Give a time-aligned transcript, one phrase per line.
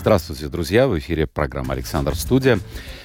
[0.00, 0.88] Здравствуйте, друзья!
[0.88, 2.58] В эфире программа «Александр Студия».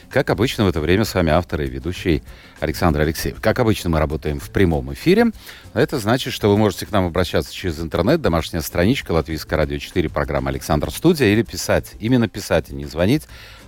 [0.10, 2.24] Как обычно, в это время с вами автор и ведущий
[2.62, 3.42] Александр Алексеев.
[3.42, 5.26] Как обычно, мы работаем в прямом эфире.
[5.74, 10.08] Это значит, что вы можете к нам обращаться через интернет, домашняя страничка Латвийское радио 4,
[10.08, 13.24] программа «Александр Студия» или писать, именно писать, и не звонить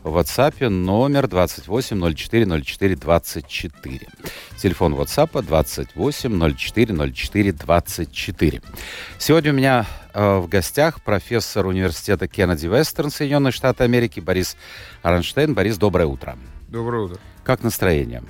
[0.09, 4.07] в WhatsApp номер 28 04 04 24.
[4.57, 8.61] Телефон WhatsApp 28 04 04 24.
[9.17, 14.55] Сегодня у меня э, в гостях профессор университета Кеннеди Вестерн, Соединенные Штаты Америки, Борис
[15.01, 15.53] Аронштейн.
[15.53, 16.37] Борис, доброе утро.
[16.69, 17.19] Доброе утро.
[17.43, 18.23] Как настроение?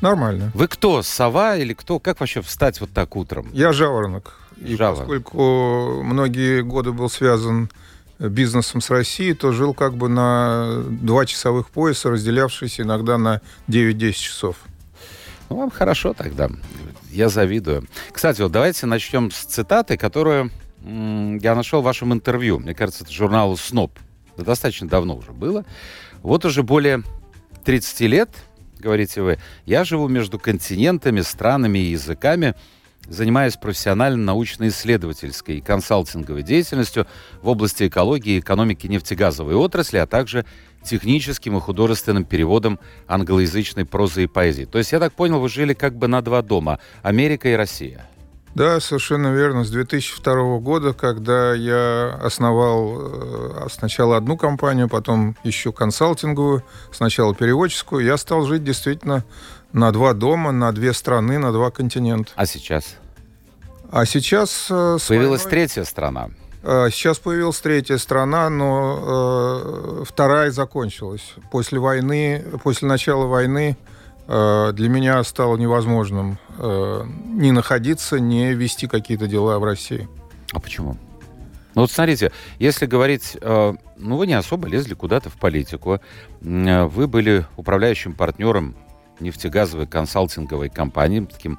[0.00, 0.52] Нормально.
[0.54, 1.98] Вы кто, сова или кто?
[1.98, 3.48] Как вообще встать вот так утром?
[3.52, 4.38] Я жаворонок.
[4.58, 4.98] И Жаворонок.
[5.06, 7.70] поскольку многие годы был связан
[8.18, 14.12] бизнесом с Россией, то жил как бы на два часовых пояса, разделявшиеся иногда на 9-10
[14.12, 14.56] часов.
[15.48, 16.50] Ну, вам хорошо тогда.
[17.10, 17.86] Я завидую.
[18.12, 20.50] Кстати, вот давайте начнем с цитаты, которую
[20.82, 22.58] я нашел в вашем интервью.
[22.58, 23.98] Мне кажется, это журналу «Сноб».
[24.36, 25.64] Да достаточно давно уже было.
[26.22, 27.02] Вот уже более
[27.64, 28.30] 30 лет,
[28.78, 32.54] говорите вы, я живу между континентами, странами и языками,
[33.08, 37.06] занимаясь профессионально-научно-исследовательской и консалтинговой деятельностью
[37.42, 40.44] в области экологии и экономики нефтегазовой отрасли, а также
[40.82, 44.64] техническим и художественным переводом англоязычной прозы и поэзии.
[44.64, 48.08] То есть, я так понял, вы жили как бы на два дома– Америка и Россия.
[48.56, 49.64] Да, совершенно верно.
[49.64, 58.02] С 2002 года, когда я основал э, сначала одну компанию, потом еще консалтинговую, сначала переводческую,
[58.02, 59.24] я стал жить действительно
[59.72, 62.32] на два дома, на две страны, на два континента.
[62.36, 62.96] А сейчас?
[63.90, 64.66] А сейчас...
[64.70, 66.30] э, Появилась войной- третья страна.
[66.62, 71.34] Э, Сейчас появилась третья страна, но э, вторая закончилась.
[71.50, 73.76] После войны, после начала войны
[74.26, 80.08] э, для меня стало невозможным э, ни находиться, ни вести какие-то дела в России.
[80.52, 80.96] А почему?
[81.74, 86.00] Ну вот смотрите, если говорить, э, ну вы не особо лезли куда-то в политику,
[86.40, 88.74] э, вы были управляющим партнером
[89.20, 91.58] нефтегазовой консалтинговой компании, таким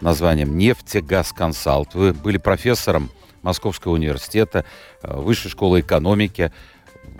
[0.00, 1.94] названием «Нефтегаз Консалт».
[1.94, 3.10] Вы были профессором
[3.42, 4.64] Московского университета,
[5.02, 6.52] э, Высшей школы экономики.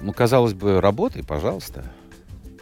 [0.01, 1.85] Ну, казалось бы, работай, пожалуйста.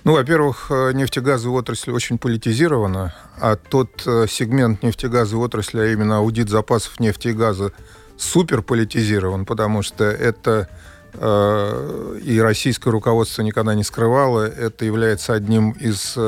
[0.04, 6.18] Ну, во-первых, э, нефтегазовая отрасль очень политизирована, а тот э, сегмент нефтегазовой отрасли, а именно
[6.18, 7.72] аудит запасов нефти и газа,
[8.18, 10.68] супер политизирован, потому что это
[11.14, 16.18] э, и российское руководство никогда не скрывало, это является одним из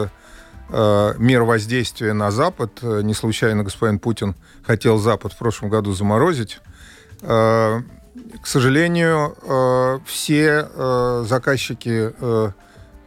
[0.71, 2.79] мер воздействия на Запад.
[2.83, 6.61] Э, Не случайно господин Путин хотел Запад в прошлом году заморозить.
[7.23, 7.81] Э,
[8.43, 12.51] К сожалению, э, все э, заказчики э,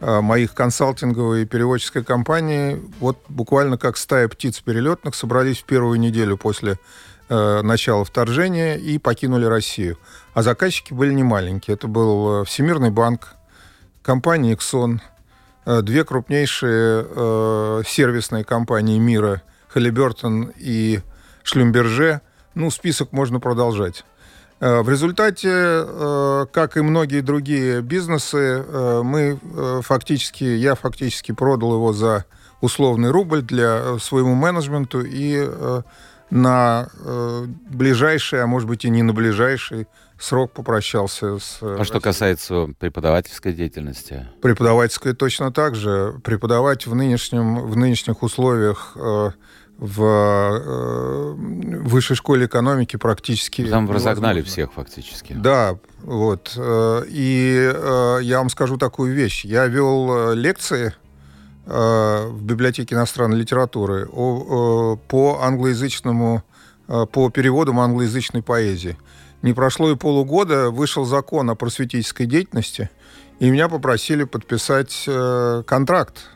[0.00, 5.98] э, моих консалтинговой и переводческой компании вот буквально как стая птиц перелетных собрались в первую
[6.00, 6.78] неделю после
[7.28, 9.98] э, начала вторжения и покинули Россию.
[10.32, 11.74] А заказчики были не маленькие.
[11.74, 13.34] Это был э, Всемирный банк,
[14.02, 15.00] компания Exxon, э,
[15.66, 21.00] две крупнейшие э, сервисные компании мира, Халибертон и
[21.42, 22.20] Шлюмберже.
[22.54, 24.04] Ну, список можно продолжать.
[24.60, 31.32] Э, В результате, э, как и многие другие бизнесы, э, мы э, фактически, я фактически
[31.32, 32.24] продал его за
[32.60, 35.82] условный рубль для э, своему менеджменту и э,
[36.30, 39.86] на э, ближайший, а может быть и не на ближайший
[40.20, 41.58] срок попрощался с...
[41.60, 42.00] э, А что Россией.
[42.00, 44.28] касается преподавательской деятельности?
[44.42, 46.14] Преподавательская точно так же.
[46.24, 49.30] Преподавать в, нынешнем, в нынешних условиях э,
[49.78, 51.32] в э,
[51.82, 53.64] высшей школе экономики практически...
[53.66, 55.32] Там разогнали всех фактически.
[55.32, 56.52] Да, вот.
[56.58, 59.44] И э, я вам скажу такую вещь.
[59.44, 60.94] Я вел лекции
[61.66, 66.42] в библиотеке иностранной литературы о- по англоязычному,
[66.86, 68.96] по переводам англоязычной поэзии.
[69.42, 72.90] Не прошло и полугода, вышел закон о просветительской деятельности,
[73.38, 76.28] и меня попросили подписать э, контракт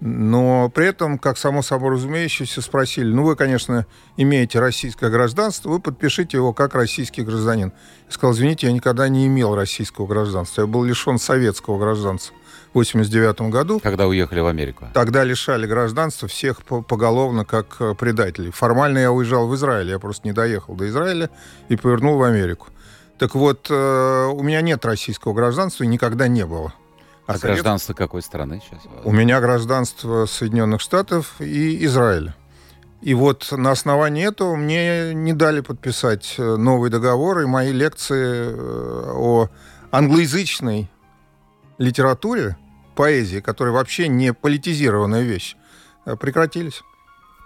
[0.00, 3.86] Но при этом, как само собой разумеющееся, спросили, ну, вы, конечно,
[4.16, 7.72] имеете российское гражданство, вы подпишите его как российский гражданин.
[8.08, 10.62] Я сказал, извините, я никогда не имел российского гражданства.
[10.62, 12.34] Я был лишен советского гражданства
[12.74, 13.80] 89 году.
[13.80, 14.86] Когда уехали в Америку?
[14.94, 18.50] Тогда лишали гражданства всех по- поголовно как э, предателей.
[18.50, 21.28] Формально я уезжал в Израиль, я просто не доехал до Израиля
[21.68, 22.68] и повернул в Америку.
[23.18, 26.72] Так вот, э, у меня нет российского гражданства и никогда не было.
[27.26, 28.80] А совет- гражданство какой страны сейчас?
[29.04, 32.34] У меня гражданство Соединенных Штатов и Израиля.
[33.00, 38.54] И вот на основании этого мне не дали подписать э, новый договор, и мои лекции
[38.56, 39.48] о
[39.90, 40.88] англоязычной
[41.78, 42.56] литературе,
[42.92, 45.56] поэзии, которая вообще не политизированная вещь,
[46.06, 46.82] э, прекратились.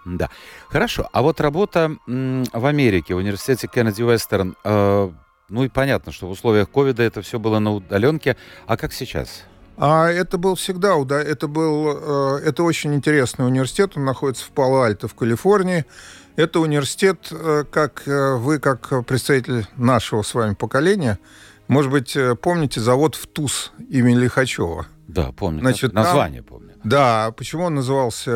[0.04, 0.30] Да.
[0.68, 1.08] Хорошо.
[1.12, 5.10] А вот работа в Америке, в университете Кеннеди Уэстерн, э,
[5.48, 8.36] ну и понятно, что в условиях ковида это все было на удаленке.
[8.66, 9.44] А как сейчас?
[9.76, 14.50] А это был всегда, да, это был, э, это очень интересный университет, он находится в
[14.50, 15.84] Пало-Альто в Калифорнии.
[16.34, 21.18] Это университет, э, как э, вы, как представитель нашего с вами поколения,
[21.68, 24.86] может быть, помните завод в ТУЗ имени Лихачева?
[25.16, 25.60] Да, помню.
[25.60, 26.74] Значит, название там, помню.
[26.84, 28.30] Да, почему он назывался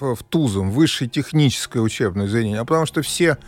[0.00, 2.60] в, в ТУЗом, Высшее техническое учебное заведение?
[2.60, 3.38] А потому что все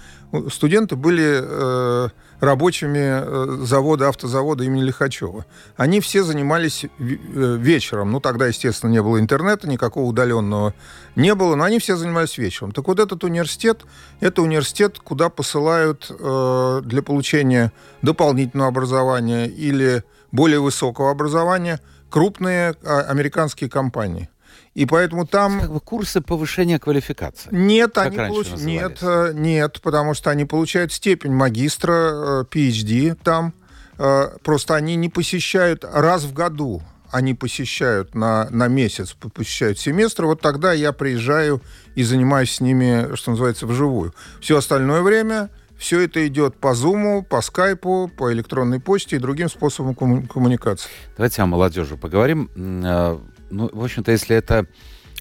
[0.48, 2.08] студенты были э,
[2.40, 5.44] рабочими э, завода, автозавода имени Лихачева.
[5.76, 8.12] Они все занимались э, вечером.
[8.12, 10.74] Ну, тогда, естественно, не было интернета, никакого удаленного
[11.16, 12.72] не было, но они все занимались вечером.
[12.72, 13.84] Так вот, этот университет,
[14.20, 21.80] это университет, куда посылают э, для получения дополнительного образования или более высокого образования
[22.10, 24.28] крупные а, американские компании.
[24.74, 25.60] И поэтому там...
[25.60, 27.48] Как бы курсы повышения квалификации.
[27.50, 28.48] Нет, они получ...
[28.58, 33.52] нет, э, нет, потому что они получают степень магистра, PhD э, там.
[33.98, 36.82] Э, просто они не посещают раз в году.
[37.10, 40.26] Они посещают на, на месяц, посещают семестр.
[40.26, 41.60] Вот тогда я приезжаю
[41.96, 44.14] и занимаюсь с ними, что называется, вживую.
[44.40, 49.48] Все остальное время все это идет по Зуму, по Скайпу, по электронной почте и другим
[49.48, 50.90] способам коммуникации.
[51.16, 52.50] Давайте о молодежи поговорим.
[52.54, 54.66] Ну, в общем-то, если это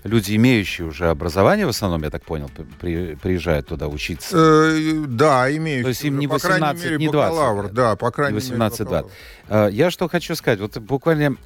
[0.03, 4.37] люди, имеющие уже образование, в основном, я так понял, при, приезжают туда учиться.
[4.37, 5.83] Э, да, имеющие.
[5.83, 7.31] То есть им не 18, мере, не 20.
[7.31, 9.11] Бакалавр, да, по крайней не 18, мере, 20.
[9.47, 10.59] Э, я что хочу сказать.
[10.59, 11.37] Вот буквально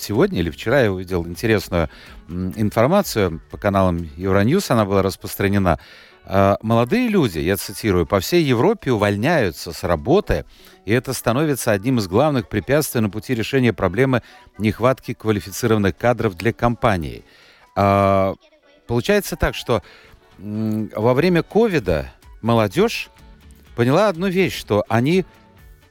[0.00, 1.88] сегодня или вчера я увидел интересную
[2.28, 5.78] информацию по каналам Евроньюз, она была распространена.
[6.24, 10.44] Э, молодые люди, я цитирую, по всей Европе увольняются с работы
[10.86, 14.22] и это становится одним из главных препятствий на пути решения проблемы
[14.56, 17.24] нехватки квалифицированных кадров для компаний.
[17.74, 18.36] А,
[18.86, 19.82] получается так, что
[20.38, 23.10] во время ковида молодежь
[23.74, 25.24] поняла одну вещь, что они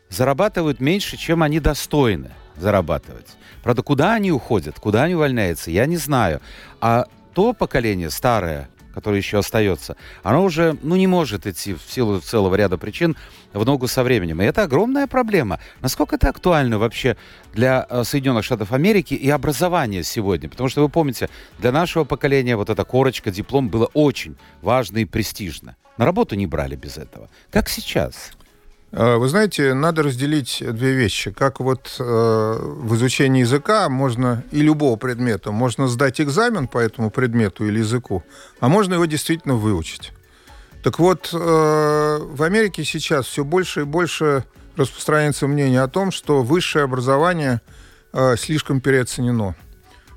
[0.10, 3.28] зарабатывают меньше, чем они достойны зарабатывать.
[3.64, 6.42] Правда, куда они уходят, куда они увольняются, я не знаю.
[6.82, 12.22] А то поколение старое, которое еще остается, оно уже ну, не может идти в силу
[12.22, 13.18] целого ряда причин
[13.54, 14.42] в ногу со временем.
[14.42, 15.60] И это огромная проблема.
[15.82, 17.18] Насколько это актуально вообще
[17.54, 20.48] для э, Соединенных Штатов Америки и образования сегодня?
[20.48, 21.30] Потому что вы помните,
[21.60, 25.76] для нашего поколения вот эта корочка, диплом было очень важно и престижно.
[25.98, 27.30] На работу не брали без этого.
[27.52, 28.32] Как сейчас?
[28.92, 31.32] Э, вы знаете, надо разделить две вещи.
[31.32, 37.10] Как вот э, в изучении языка можно и любого предмета можно сдать экзамен по этому
[37.10, 38.24] предмету или языку,
[38.60, 40.12] а можно его действительно выучить.
[40.86, 44.46] Так вот, э, в Америке сейчас все больше и больше
[44.76, 47.62] распространяется мнение о том, что высшее образование
[48.14, 49.56] э, слишком переоценено,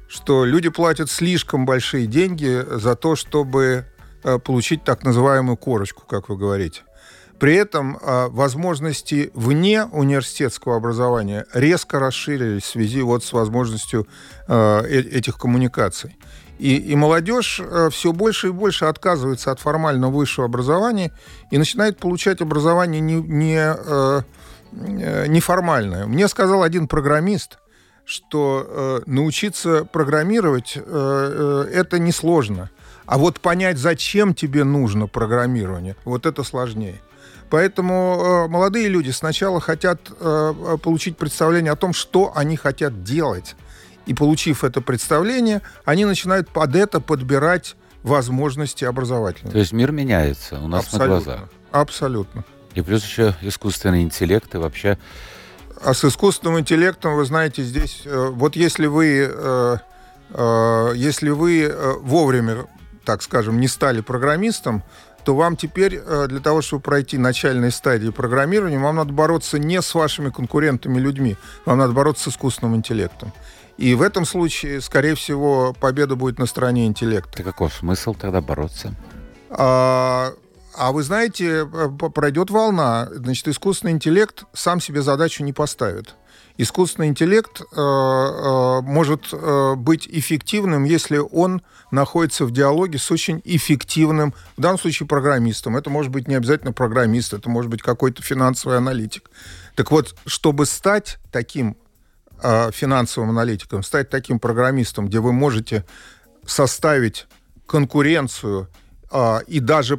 [0.08, 3.86] что люди платят слишком большие деньги за то, чтобы
[4.22, 6.82] э, получить так называемую корочку, как вы говорите.
[7.38, 14.08] При этом э, возможности вне университетского образования резко расширились в связи вот с возможностью
[14.48, 16.16] э, этих коммуникаций.
[16.58, 21.12] И, и молодежь э, все больше и больше отказывается от формального высшего образования
[21.52, 24.22] и начинает получать образование не, не, э,
[25.28, 26.06] неформальное.
[26.06, 27.58] Мне сказал один программист,
[28.04, 32.70] что научиться программировать это несложно.
[33.04, 37.00] А вот понять, зачем тебе нужно программирование, вот это сложнее.
[37.50, 43.56] Поэтому э, молодые люди сначала хотят э, получить представление о том, что они хотят делать.
[44.06, 49.52] И получив это представление, они начинают под это подбирать возможности образовательные.
[49.52, 51.08] То есть мир меняется у нас Абсолютно.
[51.08, 51.48] на глазах.
[51.70, 52.44] Абсолютно.
[52.74, 54.98] И плюс еще искусственный интеллект и вообще...
[55.82, 58.02] А с искусственным интеллектом, вы знаете, здесь...
[58.04, 59.28] Э, вот если вы...
[59.30, 59.76] Э,
[60.30, 62.66] э, если вы вовремя,
[63.04, 64.82] так скажем, не стали программистом,
[65.28, 69.82] то вам теперь э, для того, чтобы пройти начальные стадии программирования, вам надо бороться не
[69.82, 73.34] с вашими конкурентами людьми, вам надо бороться с искусственным интеллектом.
[73.76, 77.30] И в этом случае, скорее всего, победа будет на стороне интеллекта.
[77.36, 78.94] Так какой смысл тогда бороться?
[79.50, 80.32] А,
[80.74, 83.10] а вы знаете, э, пройдет волна.
[83.12, 86.14] Значит, искусственный интеллект сам себе задачу не поставит
[86.58, 91.62] искусственный интеллект э, э, может э, быть эффективным, если он
[91.92, 95.76] находится в диалоге с очень эффективным, в данном случае, программистом.
[95.76, 99.30] Это может быть не обязательно программист, это может быть какой-то финансовый аналитик.
[99.76, 101.76] Так вот, чтобы стать таким
[102.40, 105.84] финансовым аналитиком, стать таким программистом, где вы можете
[106.46, 107.26] составить
[107.66, 108.68] конкуренцию
[109.48, 109.96] и даже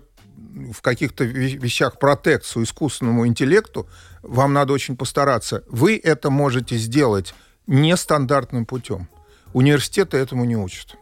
[0.73, 3.87] в каких-то вещах протекцию искусственному интеллекту,
[4.21, 5.63] вам надо очень постараться.
[5.67, 7.33] Вы это можете сделать
[7.67, 9.07] нестандартным путем.
[9.53, 10.95] Университеты этому не учат.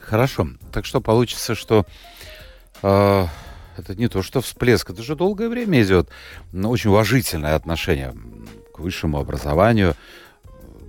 [0.00, 0.48] Хорошо.
[0.72, 1.86] Так что получится, что
[2.82, 3.26] э,
[3.76, 6.08] это не то, что всплеск, это же долгое время идет.
[6.52, 8.14] Но очень уважительное отношение
[8.74, 9.94] к высшему образованию.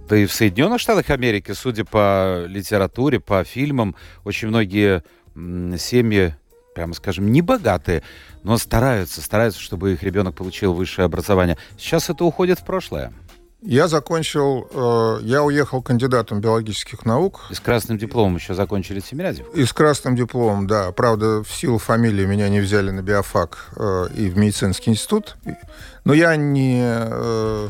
[0.07, 5.03] Да и в Соединенных Штатах Америки, судя по литературе, по фильмам, очень многие
[5.35, 6.35] семьи
[6.79, 8.03] прямо скажем, не богатые,
[8.43, 11.57] но стараются, стараются, чтобы их ребенок получил высшее образование.
[11.77, 13.12] Сейчас это уходит в прошлое.
[13.62, 17.41] Я закончил, э, я уехал кандидатом биологических наук.
[17.50, 19.53] И с красным дипломом еще закончили Тимирязев?
[19.53, 20.93] И с красным дипломом, да.
[20.93, 25.36] Правда, в силу фамилии меня не взяли на биофак э, и в медицинский институт.
[26.05, 26.81] Но я не...
[26.81, 27.69] Э,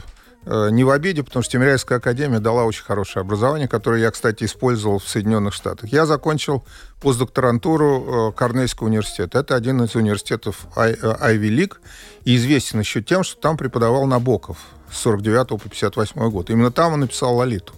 [0.72, 4.98] не в обиде, потому что Тимирязевская академия дала очень хорошее образование, которое я, кстати, использовал
[4.98, 5.92] в Соединенных Штатах.
[5.92, 6.64] Я закончил
[7.02, 9.40] постдокторантуру э, Корнельского университета.
[9.40, 11.78] Это один из университетов э, Ivy League,
[12.26, 14.58] и известен еще тем, что там преподавал Набоков
[14.92, 16.50] с 49 по 58 год.
[16.50, 17.74] Именно там он написал «Лолиту».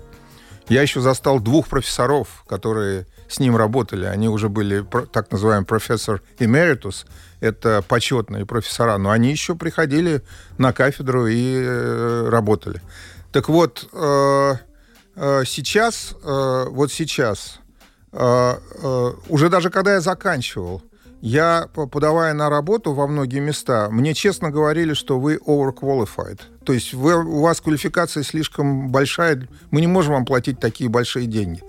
[0.70, 4.06] Я еще застал двух профессоров, которые с ним работали.
[4.06, 7.06] Они уже были так называемый профессор эмеритус,
[7.40, 10.22] это почетные профессора, но они еще приходили
[10.58, 12.82] на кафедру и э, работали.
[13.32, 14.54] Так вот, э,
[15.16, 17.60] э, сейчас, э, вот сейчас,
[18.12, 20.84] э, э, уже даже когда я заканчивал,
[21.22, 26.40] я, подавая на работу во многие места, мне честно говорили, что вы overqualified.
[26.64, 31.28] То есть вы, у вас квалификация слишком большая, мы не можем вам платить такие большие
[31.28, 31.62] деньги.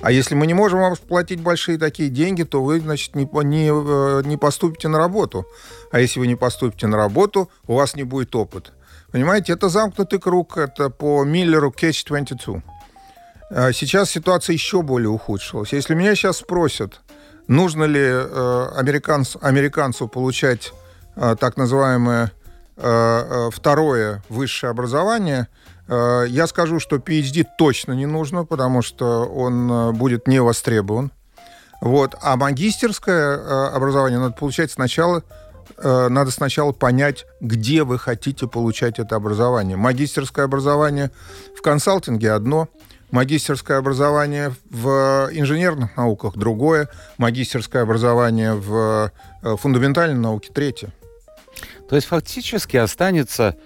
[0.00, 3.70] А если мы не можем вам платить большие такие деньги, то вы, значит, не, не,
[3.70, 5.46] э, не поступите на работу.
[5.90, 8.72] А если вы не поступите на работу, у вас не будет опыта.
[9.12, 12.62] Понимаете, это замкнутый круг, это по Миллеру Catch-22.
[13.50, 15.72] А сейчас ситуация еще более ухудшилась.
[15.72, 17.00] Если меня сейчас спросят,
[17.48, 20.72] нужно ли э, американцу, американцу получать
[21.16, 22.32] э, так называемое
[22.76, 25.48] э, э второе высшее образование–
[25.88, 31.12] Э, я скажу, что PhD точно не нужно, потому что он э, будет не востребован.
[31.80, 32.14] Вот.
[32.22, 35.22] А магистерское э, образование надо получать сначала
[35.78, 39.76] надо сначала понять, где вы хотите получать это образование.
[39.76, 41.10] Магистерское образование
[41.54, 42.68] в консалтинге одно,
[43.10, 50.90] магистерское образование в инженерных науках другое, магистерское образование в фундаментальной науке третье.
[51.88, 53.56] То есть фактически останется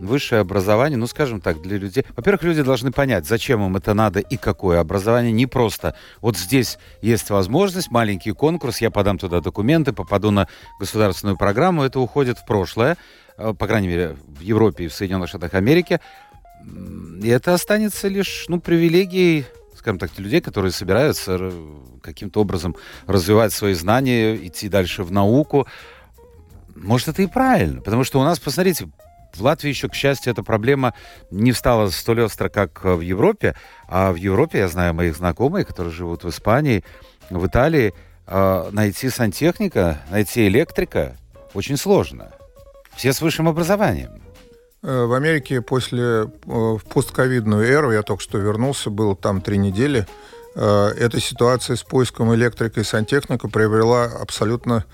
[0.00, 2.04] высшее образование, ну, скажем так, для людей...
[2.16, 5.30] Во-первых, люди должны понять, зачем им это надо и какое образование.
[5.30, 11.36] Не просто вот здесь есть возможность, маленький конкурс, я подам туда документы, попаду на государственную
[11.36, 12.96] программу, это уходит в прошлое,
[13.36, 16.00] э, по крайней мере, в Европе и в Соединенных Штатах Америки.
[17.22, 19.46] И это останется лишь, ну, привилегией
[19.80, 21.52] скажем так, людей, которые собираются
[22.02, 22.76] каким-то образом
[23.06, 25.66] развивать свои знания, идти дальше в науку.
[26.76, 28.90] Может, это и правильно, потому что у нас, посмотрите,
[29.34, 30.94] в Латвии еще, к счастью, эта проблема
[31.30, 33.54] не стала столь остро, как в Европе.
[33.88, 36.84] А в Европе, я знаю моих знакомых, которые живут в Испании,
[37.30, 37.94] в Италии,
[38.26, 41.16] а, найти сантехника, найти электрика
[41.54, 42.32] очень сложно.
[42.96, 44.20] Все с высшим образованием.
[44.82, 49.58] Э, в Америке после э, в постковидную эру, я только что вернулся, был там три
[49.58, 50.06] недели,
[50.54, 54.84] э, эта ситуация с поиском электрика и сантехника приобрела абсолютно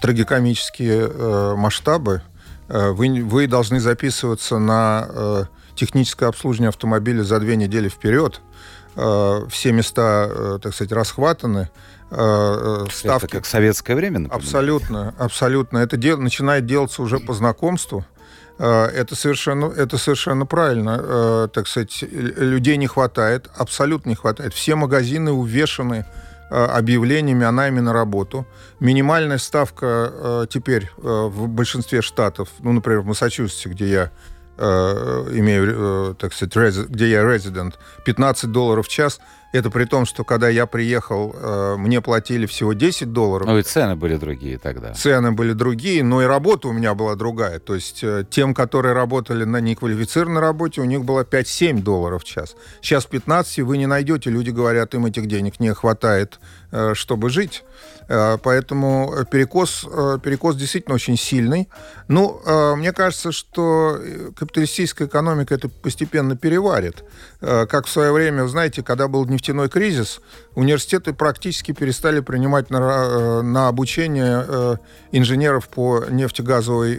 [0.00, 2.22] трагикомические масштабы.
[2.68, 8.40] Вы, вы должны записываться на техническое обслуживание автомобиля за две недели вперед.
[8.94, 11.68] Все места, так сказать, расхватаны.
[12.08, 13.26] Ставки.
[13.26, 14.42] Это как советское время, например.
[14.42, 15.78] Абсолютно, абсолютно.
[15.78, 18.06] Это дел, начинает делаться уже по знакомству.
[18.58, 21.00] Э, это совершенно, это совершенно правильно.
[21.02, 24.54] Э, так сказать, людей не хватает, абсолютно не хватает.
[24.54, 26.04] Все магазины увешаны
[26.50, 28.46] Э, объявлениями о найме на работу.
[28.78, 34.10] Минимальная ставка теперь в большинстве штатов, ну, например, в Массачусетсе, где я
[34.56, 39.20] имею, так сказать, где я резидент, 15 долларов в час–
[39.54, 43.46] это при том, что когда я приехал, э, мне платили всего 10 долларов.
[43.46, 44.94] Ну и цены были другие тогда.
[44.94, 47.60] Цены были другие, но и работа у меня была другая.
[47.60, 52.26] То есть э, тем, которые работали на неквалифицированной работе, у них было 5-7 долларов в
[52.26, 52.56] час.
[52.82, 54.28] Сейчас 15 вы не найдете.
[54.28, 56.40] Люди говорят, им этих денег не хватает,
[56.72, 57.62] э, чтобы жить.
[58.06, 59.86] Поэтому перекос,
[60.22, 61.70] перекос действительно очень сильный.
[62.06, 62.38] Ну,
[62.76, 63.98] мне кажется, что
[64.36, 67.02] капиталистическая экономика это постепенно переварит.
[67.40, 70.20] Как в свое время, знаете, когда был нефтяной кризис,
[70.54, 74.78] университеты практически перестали принимать на, на обучение
[75.12, 76.96] инженеров по нефтегазовой,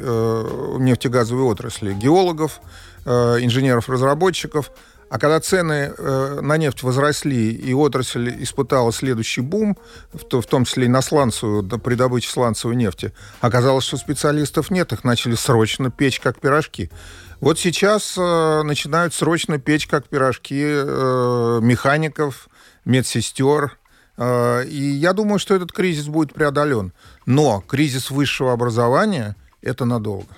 [0.79, 2.59] нефтегазовой отрасли, геологов,
[3.05, 4.71] инженеров-разработчиков,
[5.09, 9.77] А когда цены э, на нефть возросли и отрасль испытала следующий бум,
[10.11, 14.71] в, то, в том числе и на сланцевую, при добыче сланцевой нефти, оказалось, что специалистов
[14.71, 16.89] нет, их начали срочно печь как пирожки.
[17.39, 22.49] Вот сейчас э, начинают срочно печь как пирожки э, механиков,
[22.85, 23.77] медсестер.
[24.17, 26.93] Э, и я думаю, что этот кризис будет преодолен.
[27.25, 30.33] Но кризис высшего образования– это надолго.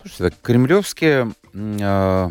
[0.00, 2.30] Слушайте, так, кремлевские э,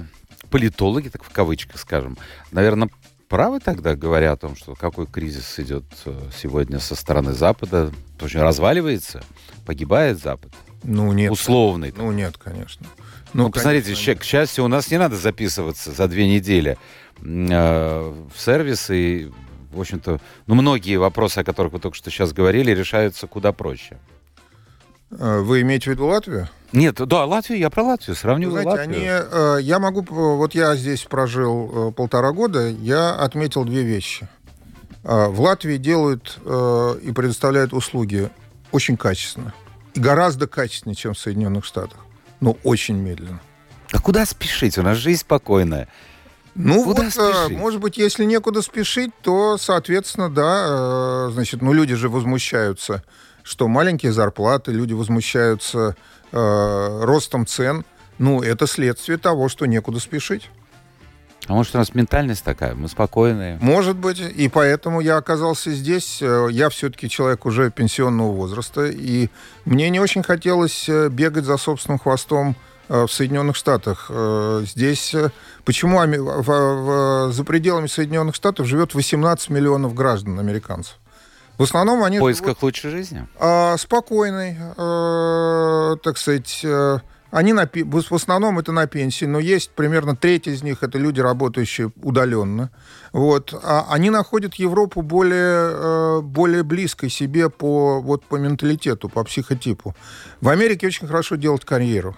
[0.50, 2.18] политологи, так в кавычках скажем,
[2.52, 2.90] наверное,
[3.28, 8.40] правы тогда, говоря о том, что какой кризис идет э, сегодня со стороны Запада, очень
[8.40, 9.24] разваливается,
[9.66, 10.54] погибает Запад?
[10.84, 11.32] Ну, нет.
[11.32, 11.94] Условный.
[11.98, 12.86] Ну, нет, конечно.
[13.34, 16.78] Ну, ну посмотрите, конечно, к счастью, у нас не надо записываться за две недели
[17.22, 19.32] э, в сервис, и,
[19.72, 23.98] в общем-то, ну, многие вопросы, о которых вы только что сейчас говорили, решаются куда проще.
[25.20, 26.50] Э, вы имеете в виду Латвию?
[26.72, 28.98] Нет, да, Латвию, я про Латвию, сравниваю Знаете, Латвию.
[28.98, 34.28] Они, э, я могу, вот я здесь прожил э, полтора года, я отметил две вещи.
[35.04, 38.30] В Латвии делают и предоставляют услуги
[38.72, 39.54] очень качественно.
[39.96, 42.03] И гораздо качественнее, чем в Соединенных Штатах.
[42.44, 43.40] Но очень медленно.
[43.94, 44.78] А куда спешить?
[44.78, 45.88] У нас жизнь спокойная.
[46.56, 47.58] Ну Куда вот, э, спешить?
[47.58, 53.02] может быть, если некуда спешить, то, соответственно, да, э, значит, ну люди же возмущаются,
[53.44, 55.96] что маленькие зарплаты, люди возмущаются
[56.34, 57.86] э, ростом цен,
[58.18, 60.50] ну, это следствие того, что некуда спешить.
[61.48, 63.58] А может, у нас ментальность такая, мы спокойные?
[63.62, 66.22] Может быть, и поэтому я оказался здесь.
[66.22, 69.30] Э, я все-таки человек уже пенсионного возраста, и
[69.66, 72.56] мне не очень хотелось э, бегать за собственным хвостом
[72.88, 74.10] э, в Соединенных Штатах.
[74.64, 75.16] Здесь...
[75.66, 76.00] Почему
[77.32, 80.98] за пределами Соединенных Штатов живет 18 миллионов граждан, американцев?
[81.58, 82.18] В основном они...
[82.18, 83.28] В поисках живут, лучшей жизни?
[83.40, 86.62] А, спокойной, э, так сказать...
[86.64, 87.00] Э,
[87.34, 91.20] они на, в основном это на пенсии, но есть примерно треть из них это люди,
[91.20, 92.70] работающие удаленно.
[93.12, 93.54] Вот.
[93.64, 99.96] А они находят Европу более, э, более близкой себе по, вот, по менталитету, по психотипу.
[100.42, 102.16] В Америке очень хорошо делать карьеру.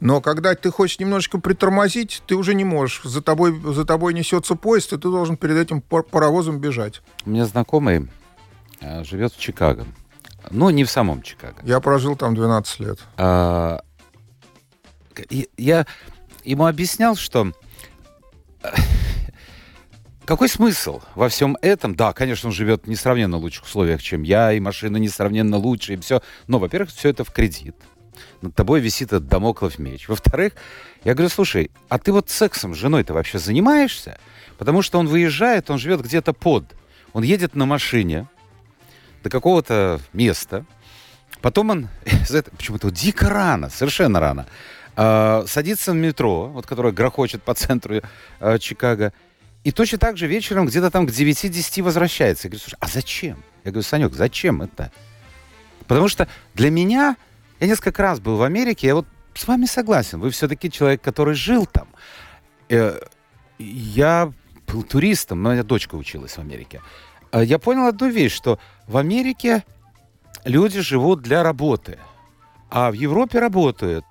[0.00, 3.02] Но когда ты хочешь немножечко притормозить, ты уже не можешь.
[3.04, 7.00] За тобой, за тобой несется поезд, и ты должен перед этим паровозом бежать.
[7.24, 8.08] У меня знакомый
[8.84, 9.86] Э, живет в Чикаго.
[10.50, 11.56] Но не в самом Чикаго.
[11.62, 12.98] Я прожил там 12 лет.
[13.16, 13.80] А,
[15.56, 15.86] я
[16.44, 17.52] ему объяснял, что
[18.62, 18.68] э,
[20.24, 21.94] какой смысл во всем этом?
[21.94, 25.96] Да, конечно, он живет в несравненно лучших условиях, чем я, и машина несравненно лучше, и
[25.96, 26.22] все.
[26.46, 27.76] Но, во-первых, все это в кредит.
[28.42, 30.08] Над тобой висит этот домоклов меч.
[30.08, 30.52] Во-вторых,
[31.04, 34.18] я говорю, слушай, а ты вот сексом с женой-то вообще занимаешься?
[34.58, 36.64] Потому что он выезжает, он живет где-то под.
[37.12, 38.28] Он едет на машине,
[39.24, 40.64] до какого-то места.
[41.40, 41.88] Потом он,
[42.56, 44.46] почему-то дико рано, совершенно рано,
[44.96, 48.00] э, садится в метро, вот которое грохочет по центру
[48.40, 49.12] э, Чикаго,
[49.64, 52.46] и точно так же вечером где-то там к 9-10 возвращается.
[52.46, 53.42] Я говорю, слушай, а зачем?
[53.64, 54.92] Я говорю, Санек, зачем это?
[55.86, 57.16] Потому что для меня,
[57.60, 61.34] я несколько раз был в Америке, я вот с вами согласен, вы все-таки человек, который
[61.34, 61.88] жил там.
[62.68, 63.00] Э,
[63.58, 64.32] я
[64.66, 66.80] был туристом, но моя дочка училась в Америке.
[67.30, 69.64] А я понял одну вещь, что в Америке
[70.44, 71.98] люди живут для работы,
[72.70, 74.04] а в Европе работают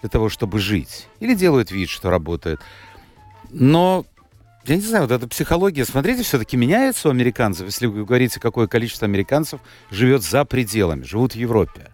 [0.00, 1.08] для того, чтобы жить.
[1.20, 2.60] Или делают вид, что работают.
[3.50, 4.04] Но
[4.64, 8.66] я не знаю, вот эта психология, смотрите, все-таки меняется у американцев, если вы говорите, какое
[8.66, 11.90] количество американцев живет за пределами, живут в Европе.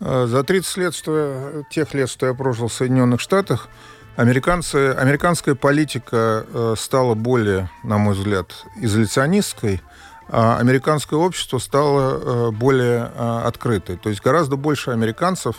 [0.00, 3.68] А, за 30 лет, что я, тех лет, что я прожил в Соединенных Штатах,
[4.16, 9.80] американцы, американская политика э, стала более, на мой взгляд, изоляционистской–
[10.28, 13.96] а американское общество стало э, более э, открытой.
[13.96, 15.56] То есть гораздо больше американцев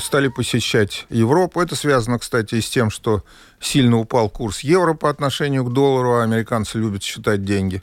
[0.00, 1.60] стали посещать Европу.
[1.60, 3.22] Это связано, кстати, и с тем, что
[3.60, 7.82] сильно упал курс евро по отношению к доллару, а американцы любят считать деньги.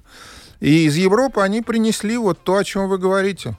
[0.60, 3.58] И из Европы они принесли вот то, о чем вы говорите.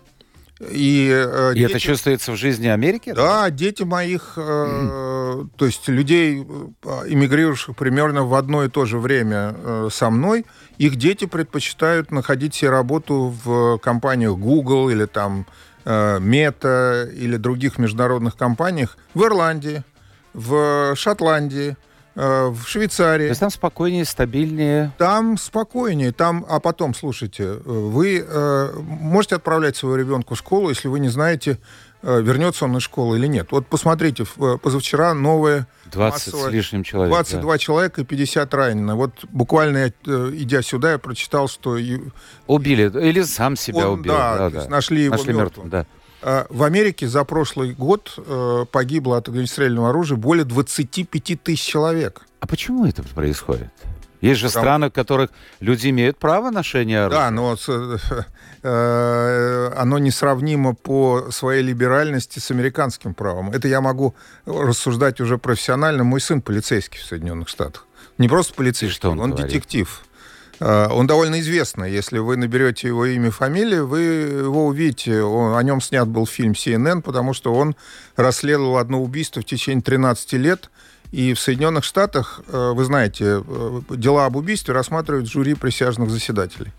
[0.61, 1.71] И, э, и дети...
[1.71, 3.13] это чувствуется в жизни Америки?
[3.15, 9.55] Да, дети моих, э, то есть людей, эмигрировавших примерно в одно и то же время
[9.57, 10.47] э, со мной,
[10.79, 15.47] их дети предпочитают находить себе работу в компаниях Google или там
[15.85, 19.83] э, Meta или других международных компаниях в Ирландии,
[20.33, 21.77] в Шотландии,
[22.15, 23.25] в Швейцарии.
[23.25, 24.93] То есть там спокойнее, стабильнее?
[24.99, 26.13] Там спокойнее.
[26.13, 31.09] Там, а потом, слушайте, вы э, можете отправлять своего ребенка в школу, если вы не
[31.09, 31.59] знаете,
[32.03, 33.49] э, вернется он из школы или нет.
[33.51, 37.13] Вот посмотрите, э, позавчера новое 20 массовое, с лишним человек.
[37.13, 37.59] 22 да.
[37.59, 38.97] человека и 50 ранено.
[38.97, 41.77] Вот буквально э, идя сюда, я прочитал, что...
[42.47, 44.13] Убили, или сам себя он, убил.
[44.13, 44.69] Да, да, да.
[44.69, 45.67] нашли его нашли мертвым.
[45.67, 45.87] мертвым да.
[46.27, 52.23] А, в Америке за прошлый год э, погибло от огнестрельного оружия более 25 тысяч человек.
[52.41, 53.69] А почему это происходит?
[54.23, 55.29] Есть же страны, в которых
[55.61, 57.25] люди имеют право ношения оружия.
[57.25, 57.57] Да, но
[58.63, 63.51] э, оно несравнимо по своей либеральности с американским правом.
[63.51, 64.15] Это я могу
[64.47, 66.05] рассуждать уже профессионально.
[66.05, 67.87] Мой сын полицейский в Соединенных Штатах.
[68.17, 69.53] Не просто полицейский, что он, он говорит?
[69.53, 70.03] детектив.
[70.65, 71.93] Э, Он довольно известный.
[71.93, 75.23] Если вы наберете его имя и фамилию, вы его увидите.
[75.23, 77.77] Он- о нем снят был фильм CNN, потому что он
[78.17, 80.71] расследовал одно убийство в течение 13 лет.
[81.13, 86.73] И в Соединенных Штатах, э, вы знаете, э, дела об убийстве рассматривают жюри присяжных заседателей.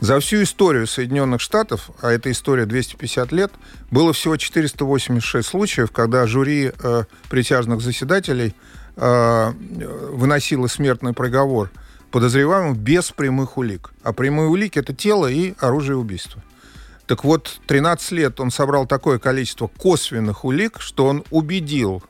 [0.00, 3.50] За всю историю Соединенных Штатов, а эта история 250 лет,
[3.90, 8.54] было всего 486 случаев, когда жюри э, присяжных заседателей
[8.96, 9.52] э,
[10.12, 11.70] выносило смертный приговор
[12.12, 13.92] подозреваемому без прямых улик.
[14.04, 16.42] А прямые улики— это тело и оружие убийства.
[17.06, 22.02] Так вот, 13 лет он собрал такое количество косвенных улик, что он убедил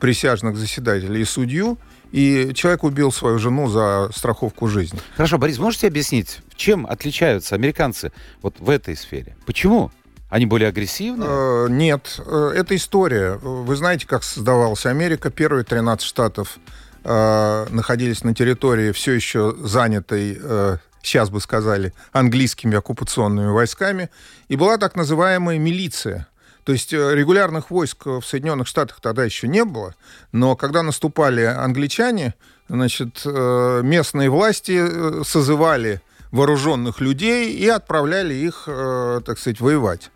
[0.00, 1.78] присяжных заседателей и судью,
[2.10, 4.98] и человек убил свою жену за страховку жизни.
[5.16, 8.12] Хорошо, Борис, можете объяснить, чем отличаются американцы
[8.42, 9.36] вот в этой сфере?
[9.46, 9.92] Почему?
[10.28, 11.24] Они более агрессивны?
[11.26, 13.34] Э, Нет, э, это история.
[13.34, 15.30] Вы знаете, как создавалась Америка.
[15.30, 16.58] Первые 13 штатов
[17.04, 24.10] э, находились на территории все еще занятой, э, сейчас бы сказали, английскими оккупационными войсками.
[24.48, 26.28] И была так называемая милиция.
[26.64, 29.94] То есть э, регулярных войск в Соединенных Штатах тогда еще не было,
[30.30, 32.34] но когда наступали англичане,
[32.68, 40.10] значит, э, местные власти созывали вооруженных людей и отправляли их, так сказать, воевать.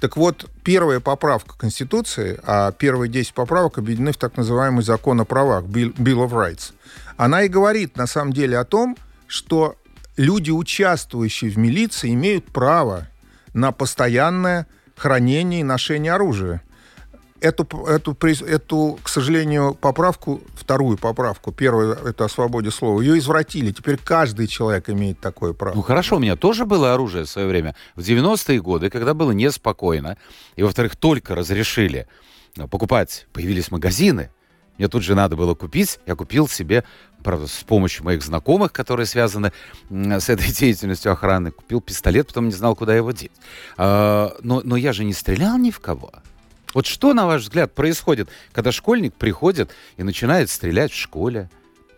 [0.00, 5.24] Так вот, первая поправка Конституции, а первые 10 поправок объединены в так называемый закон о
[5.24, 6.72] правах, Bill of Rights,
[7.16, 9.74] она и говорит на самом деле о том, что
[10.16, 13.08] люди, участвующие в милиции, имеют право
[13.54, 16.62] на постоянное хранение и ношение оружия.
[17.40, 23.70] Эту, эту, эту, к сожалению, поправку, вторую поправку, первую, это о свободе слова, ее извратили.
[23.70, 25.76] Теперь каждый человек имеет такое право.
[25.76, 27.76] Ну хорошо, у меня тоже было оружие в свое время.
[27.94, 30.16] В 90-е годы, когда было неспокойно,
[30.56, 32.08] и, во-вторых, только разрешили
[32.56, 34.30] э, покупать, появились магазины,
[34.78, 35.98] мне тут же надо было купить.
[36.06, 36.84] Я купил себе,
[37.24, 39.52] правда, с помощью моих знакомых, которые связаны
[39.90, 43.32] с этой деятельностью охраны, купил пистолет, потом не знал, куда его деть.
[43.76, 46.12] А, но, но я же не стрелял ни в кого.
[46.74, 51.48] Вот что, на ваш взгляд, происходит, когда школьник приходит и начинает стрелять в школе?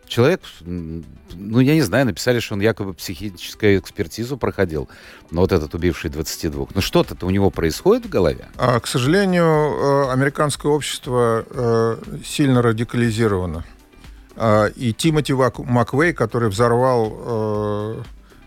[0.06, 4.88] Человек, ну, я не знаю, написали, что он якобы психическую экспертизу проходил,
[5.30, 6.66] но вот этот убивший 22.
[6.74, 8.48] Ну, что-то у него происходит в голове?
[8.56, 13.64] А, К сожалению, э, американское общество э, сильно радикализировано.
[14.35, 18.02] А, И Тимоти Маквей, который взорвал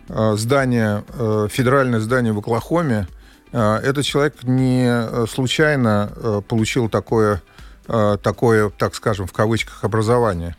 [0.09, 1.05] э, здание,
[1.49, 3.07] федеральное здание в Оклахоме,
[3.53, 7.43] этот человек не э, случайно э, получил такое,
[7.87, 10.55] э, такое, так скажем, в кавычках, образование.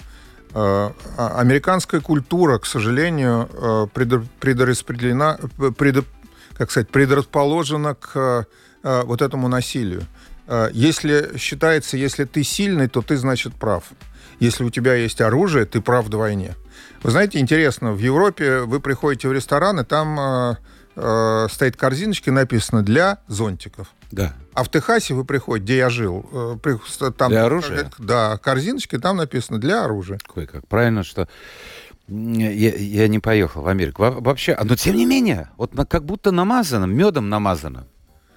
[0.56, 3.48] А- Американская культура, к сожалению,
[3.92, 6.04] предо-
[6.56, 8.46] как сказать, предрасположена к
[8.84, 10.02] вот этому насилию.
[10.72, 13.84] Если считается, если ты сильный, то ты, значит, прав.
[14.38, 16.54] Если у тебя есть оружие, ты прав вдвойне.
[17.02, 20.56] Вы знаете, интересно, в Европе вы приходите в ресторан, и там
[20.96, 23.88] э, стоит корзиночка, и написано «для зонтиков».
[24.10, 24.32] Да.
[24.54, 26.78] А в Техасе вы приходите, где я жил, э, при-
[27.12, 27.90] там, Для оружия?
[27.98, 30.18] Да, корзиночки, там написано «для оружия».
[30.32, 30.66] Кое как.
[30.68, 31.28] Правильно, что
[32.06, 34.02] я, я не поехал в Америку.
[34.02, 37.86] Во- вообще, а, но тем не менее, вот на- как будто намазано, медом намазано.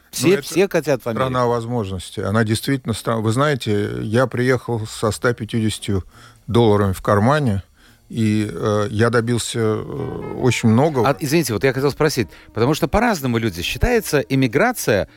[0.09, 1.25] Все, Ну, все хотят в Америку.
[1.29, 2.21] Страна возможностей.
[2.21, 3.19] Она действительно страна.
[3.21, 6.03] Вы знаете, я приехал со 150
[6.47, 7.61] долларами в кармане,
[8.09, 11.09] и э, я добился э, очень многого.
[11.09, 15.09] А, извините, вот я хотел спросить, потому что по-разному люди считается иммиграция,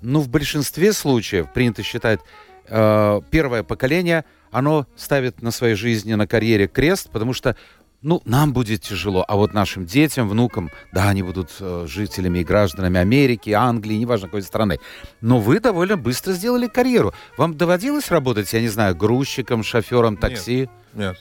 [0.00, 2.20] ну, в большинстве случаев принято считать,
[2.68, 7.56] э, первое поколение, оно ставит на своей жизни, на карьере крест, потому что,
[8.02, 12.44] ну, нам будет тяжело, а вот нашим детям, внукам, да, они будут э, жителями и
[12.44, 14.78] гражданами Америки, Англии, неважно какой страны.
[15.20, 17.12] Но вы довольно быстро сделали карьеру.
[17.36, 20.68] Вам доводилось работать, я не знаю, грузчиком, шофером такси?
[20.94, 21.16] Нет.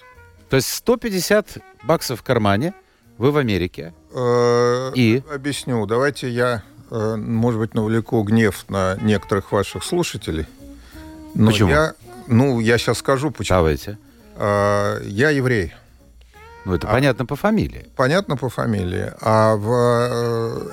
[0.49, 2.73] То есть 150 баксов в кармане,
[3.17, 5.21] вы в Америке, Э, И?
[5.33, 5.85] Объясню.
[5.85, 10.45] Давайте я, э, может быть, навлеку гнев на некоторых ваших слушателей.
[11.35, 11.69] Но Почему?
[11.69, 11.93] Я,
[12.27, 13.57] ну, я сейчас скажу, почему.
[13.59, 13.97] давайте.
[14.37, 15.73] Э, я еврей.
[16.65, 17.85] Ну, это А- понятно по фамилии.
[17.95, 19.13] Понятно по фамилии.
[19.21, 19.71] А в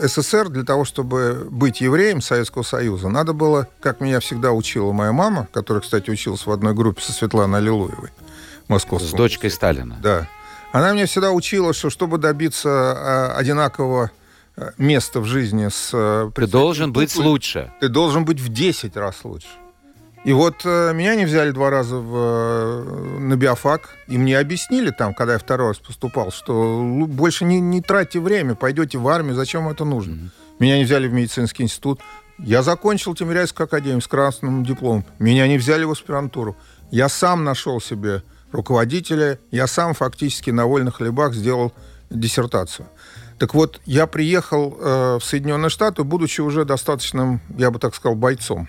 [0.01, 4.93] э, СССР для того, чтобы быть евреем Советского Союза, надо было, как меня всегда учила
[4.93, 8.11] моя мама, которая, кстати, училась в одной группе со Светланой Аллилуевой,
[8.67, 9.17] С московской.
[9.17, 9.99] дочкой Сталина.
[10.03, 10.29] Да.
[10.73, 14.11] Она мне всегда учила, что чтобы добиться э, одинакового
[14.57, 15.91] э, места в жизни с...
[15.93, 17.73] э, Ты должен быть культуры, лучше.
[17.81, 19.47] Ты должен быть в 10 раз лучше.
[20.25, 24.91] И вот э, меня не взяли два раза в, э, на биофак, и мне объяснили
[24.91, 29.35] там, когда я второй раз поступал, что больше не, не тратьте время, пойдете в армию,
[29.35, 30.15] зачем это нужно.
[30.15, 30.31] Mm-hmm.
[30.61, 32.01] Меня не взяли в медицинский институт.
[32.39, 35.05] Я закончил Тимиряйскую академию с красным дипломом.
[35.19, 36.57] Меня не взяли в аспирантуру.
[36.91, 38.23] Я сам нашел себе
[38.55, 41.73] руководителя, я сам фактически на вольных хлебах сделал
[42.09, 42.89] диссертацию.
[43.39, 48.15] Так вот, я приехал э, в Соединенные Штаты, будучи уже достаточным, я бы так сказал,
[48.15, 48.69] бойцом.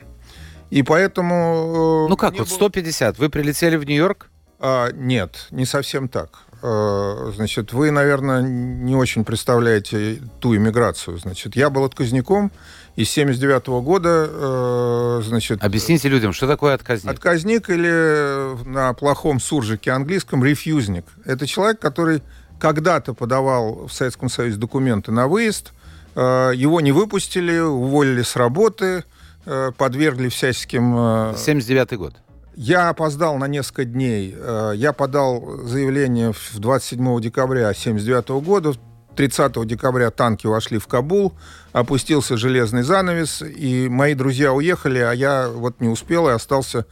[0.72, 2.06] И поэтому...
[2.08, 4.30] Э, ну как, вот 150, вы прилетели в Нью-Йорк?
[4.60, 6.40] А, нет, не совсем так.
[6.64, 11.20] А, значит, вы, наверное, не очень представляете ту иммиграцию.
[11.20, 12.52] Значит, я был отказником,
[12.96, 15.64] и с 79 -го года, э, значит...
[15.64, 17.12] Объясните людям, что такое отказник?
[17.12, 21.06] Отказник или на плохом суржике английском рефьюзник.
[21.26, 22.22] Это человек, который
[22.60, 25.74] когда-то подавал в Советском Союзе документы на выезд,
[26.16, 29.04] э, его не выпустили, уволили с работы,
[29.46, 31.36] Э, подвергли всяческим...
[31.38, 32.16] 79 э, год.
[32.56, 34.34] Я опоздал на несколько дней.
[34.36, 38.74] Э, я подал заявление в 27 декабря 79 года.
[39.16, 41.34] 30 декабря танки вошли в Кабул,
[41.72, 46.86] опустился железный занавес, и мои друзья уехали, а я вот не успел и остался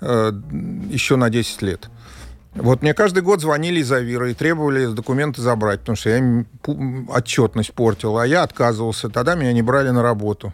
[0.00, 0.32] э,
[0.90, 1.90] еще на 10 лет.
[2.54, 6.46] Вот мне каждый год звонили из Авира и требовали документы забрать, потому что я им
[7.08, 9.08] отчетность портил, а я отказывался.
[9.08, 10.52] Тогда меня не брали на работу.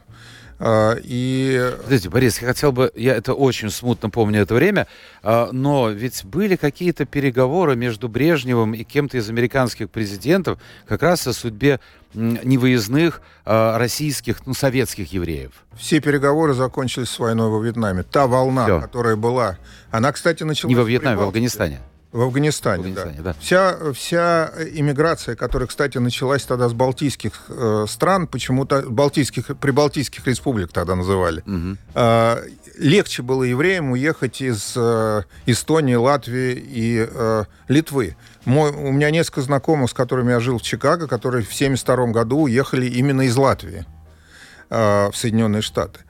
[0.58, 1.72] А, и...
[1.84, 4.86] Подождите, Борис, я хотел бы, я это очень смутно помню это время,
[5.22, 11.26] а, но ведь были какие-то переговоры между Брежневым и кем-то из американских президентов как раз
[11.26, 11.80] о судьбе
[12.14, 15.52] невыездных а, российских, ну, советских евреев.
[15.76, 18.02] Все переговоры закончились войной во Вьетнаме.
[18.02, 18.80] Та волна, Все.
[18.80, 19.58] которая была,
[19.90, 20.70] она, кстати, началась...
[20.70, 21.80] Не во Вьетнаме, в Афганистане.
[22.10, 23.32] В Афганистане, в Афганистане да.
[23.34, 23.36] да.
[23.38, 30.72] Вся, вся иммиграция, которая, кстати, началась тогда с балтийских э, стран, почему-то балтийских, прибалтийских республик
[30.72, 31.76] тогда называли, угу.
[31.94, 38.16] э, легче было евреям уехать из э, Эстонии, Латвии и э, Литвы.
[38.46, 42.38] Мой, у меня несколько знакомых, с которыми я жил в Чикаго, которые в 1972 году
[42.44, 43.84] уехали именно из Латвии
[44.70, 46.00] э, в Соединенные Штаты.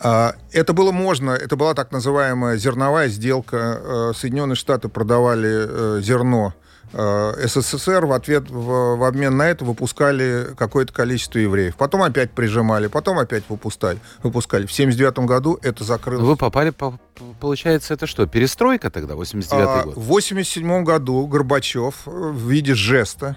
[0.00, 3.80] А, это было можно, это была так называемая зерновая сделка.
[3.82, 6.54] Э, Соединенные Штаты продавали э, зерно
[6.92, 11.76] э, СССР, в ответ, в, в обмен на это выпускали какое-то количество евреев.
[11.76, 13.98] Потом опять прижимали, потом опять выпускали.
[14.22, 14.66] выпускали.
[14.66, 16.24] В 79 году это закрылось.
[16.24, 16.98] Вы попали, по,
[17.40, 19.96] получается, это что, перестройка тогда, 89 а, год?
[19.96, 23.36] В 87 году Горбачев в виде жеста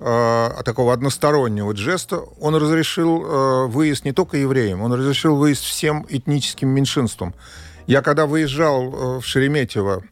[0.00, 6.06] э, такого одностороннего жеста, он разрешил э, выезд не только евреям, он разрешил выезд всем
[6.08, 7.34] этническим меньшинствам.
[7.86, 10.02] Я когда выезжал э, в Шереметьево,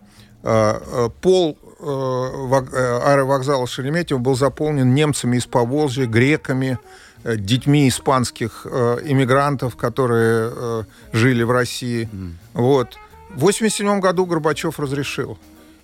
[0.43, 6.79] э, э пол э, э, аэровокзала Шереметьево был заполнен немцами из Поволжья, греками,
[7.25, 12.09] э, детьми испанских э, иммигрантов, которые э, жили в России.
[12.13, 12.33] Mm.
[12.55, 12.99] Вот.
[13.31, 15.39] В 1987 году Горбачев разрешил.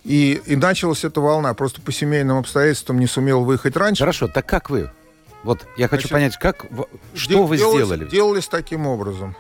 [0.04, 1.52] И, и началась эта волна.
[1.54, 4.02] Просто по семейным обстоятельствам не сумел выехать раньше.
[4.02, 4.90] Хорошо, так как вы?
[5.44, 6.66] Вот я хочу Значит, понять, как,
[7.14, 8.04] что вы делалось, сделали?
[8.06, 9.37] Делались таким образом.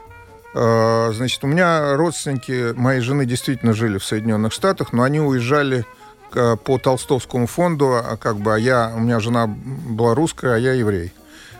[0.54, 5.84] А, значит, у меня родственники моей жены действительно жили в Соединенных Штатах, но они уезжали
[6.30, 10.74] по Толстовскому фонду, а как бы, а я, у меня жена была русская, а я
[10.74, 11.12] еврей.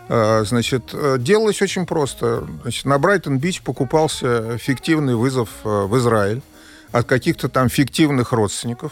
[0.09, 2.47] А, значит, э, делалось очень просто.
[2.63, 6.41] Значит, на Брайтон-Бич покупался фиктивный вызов э, в Израиль
[6.91, 8.91] от каких-то там фиктивных родственников,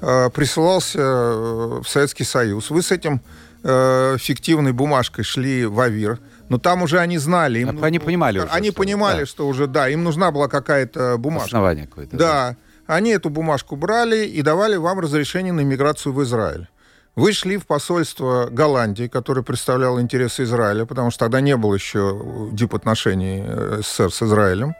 [0.00, 2.70] э, присылался э, в Советский Союз.
[2.70, 3.20] Вы с этим
[3.62, 6.18] э, фиктивной бумажкой шли в АВИР,
[6.48, 7.60] но там уже они знали.
[7.60, 8.48] Им, они понимали уже.
[8.48, 9.26] Они что, понимали, да.
[9.26, 11.46] что уже, да, им нужна была какая-то бумажка.
[11.46, 12.16] Основание какое-то.
[12.16, 12.56] Да.
[12.86, 12.94] да.
[12.94, 16.68] Они эту бумажку брали и давали вам разрешение на иммиграцию в Израиль.
[17.14, 22.18] Вы шли в посольство Голландии, которое представляло интересы Израиля, потому что тогда не было еще
[22.52, 23.44] дипотношений
[23.82, 24.74] СССР с Израилем.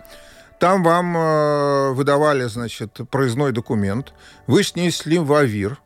[0.63, 4.15] Там вам э, выдавали, значит, проездной документ.
[4.47, 5.77] Вы снесли в АВИР.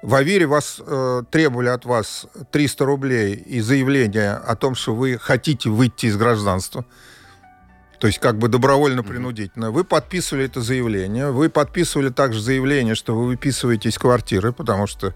[0.00, 5.18] В АВИРе вас э, требовали от вас 300 рублей и заявление о том, что вы
[5.18, 6.86] хотите выйти из гражданства.
[7.98, 9.70] То есть как бы добровольно-принудительно.
[9.70, 11.30] Вы подписывали это заявление.
[11.30, 15.12] Вы подписывали также заявление, что вы выписываете из квартиры, потому что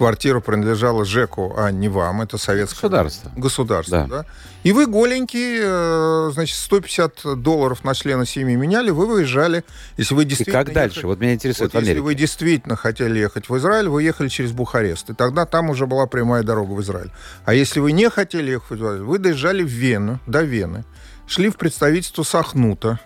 [0.00, 3.32] квартира принадлежала ЖЭКу, а не вам, это советское государство.
[3.36, 4.22] Государство, да.
[4.22, 4.26] да.
[4.62, 9.62] И вы голенький, э, значит, 150 долларов на члена семьи меняли, вы выезжали.
[9.98, 10.62] Если вы действительно...
[10.62, 11.06] И как дальше?
[11.06, 15.10] вот меня интересует вот Если вы действительно хотели ехать в Израиль, вы ехали через Бухарест.
[15.10, 17.10] И тогда там уже была прямая дорога в Израиль.
[17.44, 20.86] А если вы не хотели ехать в Израиль, вы доезжали в Вену, до Вены,
[21.26, 23.00] шли в представительство Сахнута,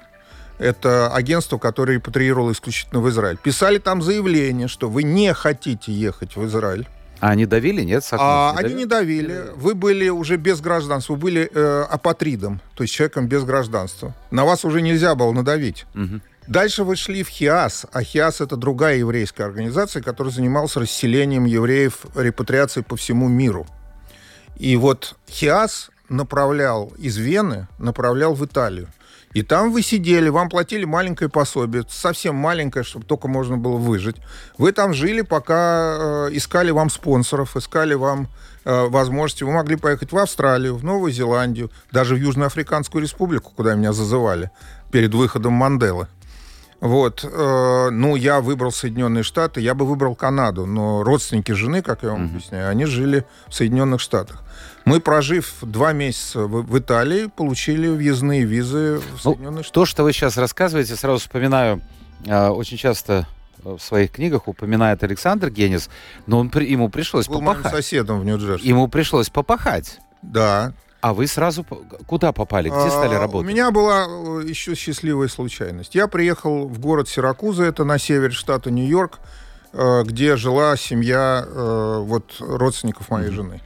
[0.59, 3.37] это агентство, которое репатриировало исключительно в Израиль.
[3.37, 6.87] Писали там заявление, что вы не хотите ехать в Израиль.
[7.21, 8.07] А они давили, нет?
[8.13, 8.79] а, не они давили?
[8.79, 9.45] не давили.
[9.57, 14.15] Вы были уже без гражданства, вы были э, апатридом, то есть человеком без гражданства.
[14.31, 15.87] На вас уже нельзя было надавить.
[15.95, 16.21] Угу.
[16.47, 22.01] Дальше вы шли в ХИАС, а ХИАС это другая еврейская организация, которая занималась расселением евреев,
[22.15, 23.67] репатриацией по всему миру.
[24.57, 28.89] И вот ХИАС направлял из Вены, направлял в Италию.
[29.35, 34.17] И там вы сидели, вам платили маленькое пособие, совсем маленькое, чтобы только можно было выжить.
[34.59, 38.29] Вы там жили, пока э, искали вам спонсоров, искали вам
[38.65, 39.43] э, возможности.
[39.43, 44.53] Вы могли поехать в Австралию, в Новую Зеландию, даже в Южноафриканскую республику, куда меня зазывали
[44.93, 46.07] перед выходом Манделы.
[46.79, 52.05] Вот, э, ну, я выбрал Соединенные Штаты, я бы выбрал Канаду, но родственники жены, как
[52.05, 52.29] я вам mm-hmm.
[52.29, 54.44] объясняю, они жили в Соединенных Штатах.
[54.85, 59.75] Мы, прожив два месяца в, в Италии, получили въездные визы в ну, Соединенные ну, Штаты.
[59.75, 61.81] То, что вы сейчас рассказываете, сразу вспоминаю,
[62.27, 63.27] э, очень часто
[63.63, 65.89] в своих книгах упоминает Александр Генис,
[66.27, 67.65] но он, ему пришлось Был попахать.
[67.65, 68.67] моим соседом в Нью-Джерси.
[68.67, 70.01] Ему пришлось попахать.
[70.21, 70.75] Да.
[71.01, 71.65] А вы сразу
[72.07, 72.69] куда попали?
[72.69, 73.49] Где стали работать?
[73.49, 75.95] У меня была э, еще счастливая случайность.
[75.95, 79.19] Я приехал в город Сиракуза, это на севере штата Нью-Йорк,
[79.73, 83.33] э, где жила семья вот родственников моей mm-hmm.
[83.33, 83.61] жены.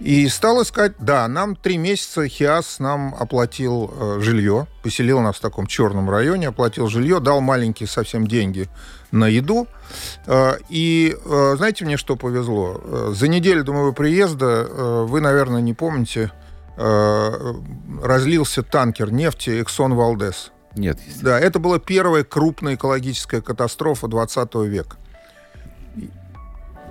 [0.00, 5.40] И стал искать, да, нам три месяца ХИАС нам оплатил э, жилье, поселил нас в
[5.40, 8.68] таком черном районе, оплатил жилье, дал маленькие совсем деньги
[9.12, 9.68] на еду.
[10.26, 12.80] Э, и э, знаете, мне что повезло?
[12.82, 16.32] Э, за неделю до моего приезда, э, вы, наверное, не помните,
[16.76, 17.54] э,
[18.02, 20.50] разлился танкер нефти Exxon Valdez.
[20.74, 20.98] Нет.
[21.22, 24.96] Да, это была первая крупная экологическая катастрофа 20 века.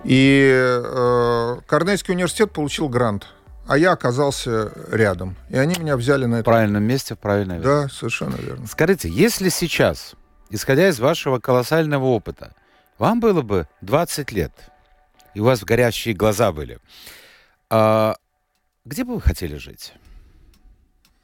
[0.04, 3.28] И э, Корнельский университет получил грант,
[3.68, 5.38] а я оказался рядом.
[5.50, 6.44] И они меня взяли на это.
[6.44, 7.84] В правильном месте, в правильное время.
[7.84, 8.68] Да, совершенно верно.
[8.68, 10.16] Скажите, если сейчас,
[10.50, 12.54] исходя из вашего колоссального опыта,
[12.98, 14.52] вам было бы 20 лет,
[15.34, 16.80] и у вас горящие глаза были,
[17.70, 18.18] а
[18.86, 19.94] где бы вы хотели жить?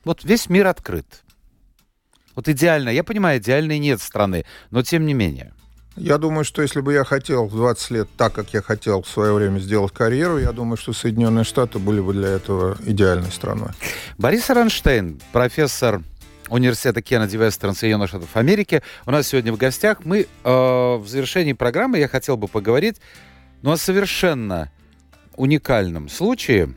[0.06, 1.24] Вот весь мир открыт.
[2.36, 5.54] Вот идеально, я понимаю, идеальной нет страны, но тем не менее.
[6.00, 9.08] Я думаю, что если бы я хотел в 20 лет, так как я хотел в
[9.08, 13.72] свое время сделать карьеру, я думаю, что Соединенные Штаты были бы для этого идеальной страной.
[14.18, 16.02] Борис Ранштейн, профессор
[16.48, 18.82] университета Кеннеди Вестерн Соединенных Штатов Америки.
[19.06, 20.06] У нас сегодня в гостях.
[20.06, 23.02] Мы э, в завершении программы я хотел бы поговорить
[23.62, 24.72] ну, о совершенно
[25.36, 26.76] уникальном случае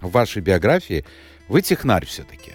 [0.00, 1.04] в вашей биографии.
[1.48, 2.52] Вы технарь все-таки.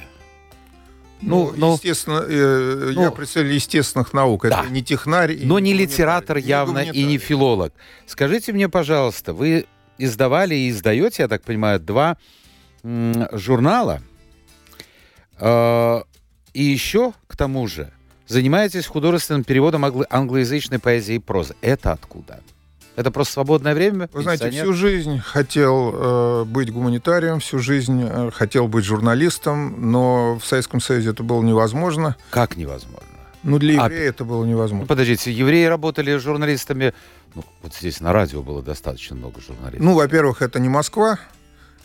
[1.22, 4.44] Ну, ну, естественно, э, ну, я представитель естественных наук.
[4.48, 4.62] Да.
[4.64, 5.38] Это не технарь.
[5.44, 7.74] Но не литератор не явно и не филолог.
[8.06, 9.66] Скажите мне, пожалуйста, вы
[9.98, 12.18] издавали и издаете, я так понимаю, два
[12.84, 14.02] журнала.
[15.40, 16.02] Э-
[16.54, 17.92] и еще, к тому же,
[18.28, 21.56] занимаетесь художественным переводом англо- англоязычной поэзии и прозы.
[21.62, 22.42] Это откуда?
[23.00, 24.10] Это просто свободное время?
[24.12, 30.38] Вы знаете, всю жизнь хотел э, быть гуманитарием, всю жизнь э, хотел быть журналистом, но
[30.38, 32.18] в Советском Союзе это было невозможно.
[32.30, 33.08] Как невозможно?
[33.44, 34.82] Ну, для еврея а, это было невозможно.
[34.82, 36.94] Ну, подождите, евреи работали журналистами...
[37.36, 39.80] Ну, вот здесь на радио было достаточно много журналистов.
[39.80, 41.20] Ну, во-первых, это не Москва.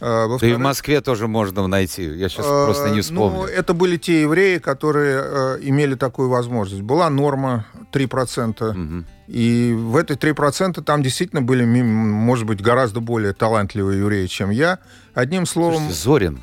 [0.06, 2.04] А, да и в Москве тоже можно найти.
[2.04, 3.38] Я сейчас а, просто не ну, вспомню.
[3.38, 6.82] Ну, это были те евреи, которые а, имели такую возможность.
[6.82, 8.70] Была норма 3%.
[8.70, 9.04] Угу.
[9.28, 14.78] И в этой 3% там действительно были, может быть, гораздо более талантливые евреи, чем я.
[15.14, 15.84] Одним словом...
[15.84, 16.40] Слушайте, Зорин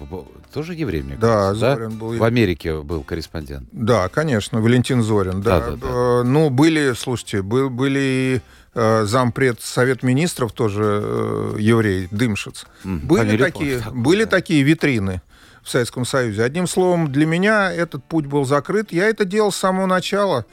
[0.52, 3.68] тоже еврей, мне да, кажется, Зорин был В Америке был корреспондент.
[3.72, 5.42] Да, конечно, Валентин Зорин.
[5.42, 5.88] Да, да, да, да.
[5.88, 8.42] Э, ну, были, слушайте, был, были э,
[8.74, 12.66] зампред Совет Министров тоже э, еврей, Дымшиц.
[12.86, 15.22] Mm, были такие, такой, были такие витрины
[15.62, 16.44] в Советском Союзе.
[16.44, 18.92] Одним словом, для меня этот путь был закрыт.
[18.92, 20.46] Я это делал с самого начала.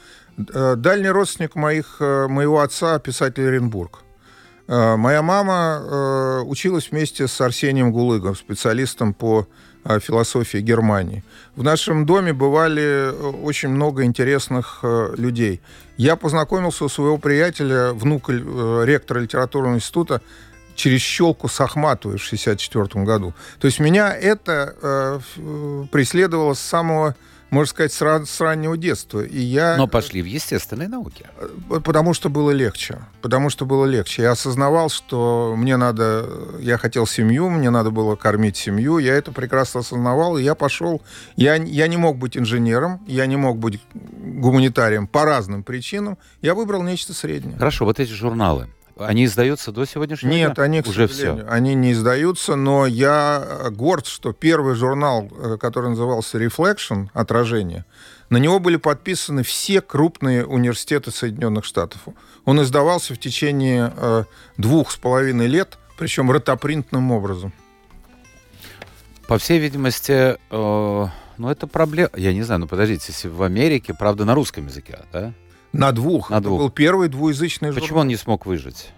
[0.53, 3.99] Э, дальний родственник моих, э, моего отца, писатель Оренбург.
[4.67, 9.47] Э, моя мама училась вместе с Арсением Гулыгом, специалистом по
[10.01, 11.23] философии Германии.
[11.55, 13.11] В нашем доме бывали
[13.43, 14.79] очень много интересных
[15.17, 15.61] людей.
[15.97, 20.21] Я познакомился у своего приятеля, внука ректора литературного института,
[20.79, 23.33] через щелку с Ахматовой в 1964 году.
[23.59, 25.19] То есть меня это э,
[25.91, 27.15] преследовало с самого
[27.49, 29.21] можно сказать, с, ран, с раннего детства.
[29.21, 29.75] И я...
[29.77, 31.25] Но пошли в естественные науки.
[31.37, 32.99] Э, потому что было легче.
[33.21, 34.23] Потому что было легче.
[34.23, 36.27] Я осознавал, что мне надо...
[36.59, 38.99] Я хотел семью, мне надо было кормить семью.
[38.99, 41.01] Я это прекрасно осознавал, и я пошел...
[41.35, 46.17] Я, я не мог быть инженером, я не мог быть гуманитарием по разным причинам.
[46.41, 47.57] Я выбрал нечто среднее.
[47.57, 48.67] Хорошо, вот эти журналы.
[49.07, 50.63] Они издаются до сегодняшнего Нет, дня?
[50.63, 51.45] они, к Уже все.
[51.49, 57.85] они не издаются, но я горд, что первый журнал, э, который назывался Reflection, отражение,
[58.29, 62.01] на него были подписаны все крупные университеты Соединенных Штатов.
[62.45, 64.23] Он издавался в течение э,
[64.57, 67.53] двух с половиной лет, причем ротопринтным образом.
[69.27, 72.09] По всей видимости, э, ну это проблема.
[72.15, 75.33] Я не знаю, ну подождите, если в Америке, правда, на русском языке, да?
[75.73, 76.29] На двух.
[76.29, 76.59] На Это двух.
[76.59, 78.01] был первый двуязычный Почему журнал.
[78.01, 78.91] он не смог выжить?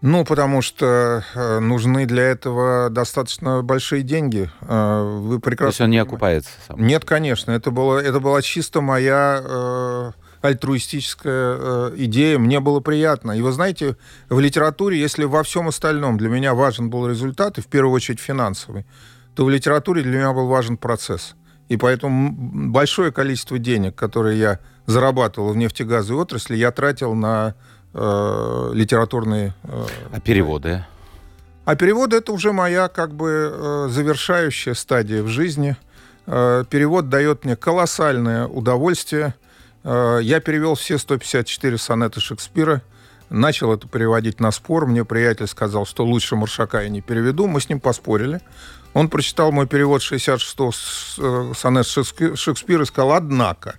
[0.00, 4.48] Ну, потому что э, нужны для этого достаточно большие деньги.
[4.60, 6.86] Э, вы То прекрасно есть он не окупается сам?
[6.86, 7.50] Нет, конечно.
[7.50, 12.38] Это, было, это была чисто моя э, альтруистическая э, идея.
[12.38, 13.32] Мне было приятно.
[13.32, 13.96] И вы знаете,
[14.28, 18.20] в литературе, если во всем остальном для меня важен был результат, и в первую очередь
[18.20, 18.86] финансовый,
[19.34, 21.34] то в литературе для меня был важен процесс.
[21.68, 22.32] И поэтому
[22.70, 27.54] большое количество денег, которые я зарабатывал в нефтегазовой отрасли, я тратил на
[27.94, 29.54] э, литературные...
[29.64, 30.84] э, А переводы?
[31.66, 35.76] а перевод это уже моя как бы э, завершающая стадия в жизни.
[36.26, 39.34] Э, перевод дает мне колоссальное удовольствие.
[39.84, 42.80] Э, я перевел все 154 сонета Шекспира.
[43.28, 44.86] Начал это переводить на спор.
[44.86, 47.46] Мне приятель сказал, что лучше Маршака я не переведу.
[47.46, 48.40] Мы с ним поспорили.
[48.94, 53.74] Он прочитал мой перевод 66-го с- э, сонет Шекспи- Шекспира и сказал, однако.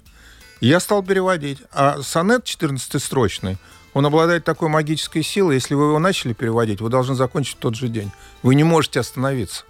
[0.62, 1.60] И Я стал переводить.
[1.72, 3.58] А сонет 14-строчный,
[3.94, 7.76] он обладает такой магической силой, если вы его начали переводить, вы должны закончить в тот
[7.76, 8.12] же день.
[8.44, 9.64] Вы не можете остановиться.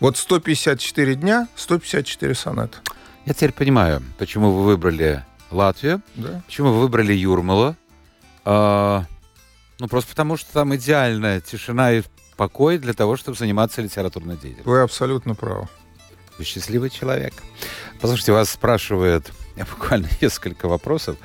[0.00, 2.78] Вот 154 дня, 154 сонета.
[3.24, 6.42] Я теперь понимаю, почему вы выбрали Латвию, Да?
[6.46, 7.76] почему вы выбрали Юрмалу.
[8.44, 9.04] А,
[9.78, 12.02] ну, просто потому, что там идеальная тишина и
[12.36, 14.70] покой для того, чтобы заниматься литературной деятельностью.
[14.70, 15.68] Вы абсолютно правы.
[16.38, 17.34] Вы счастливый человек.
[18.00, 19.30] Послушайте, вас спрашивают
[19.70, 21.16] буквально несколько вопросов.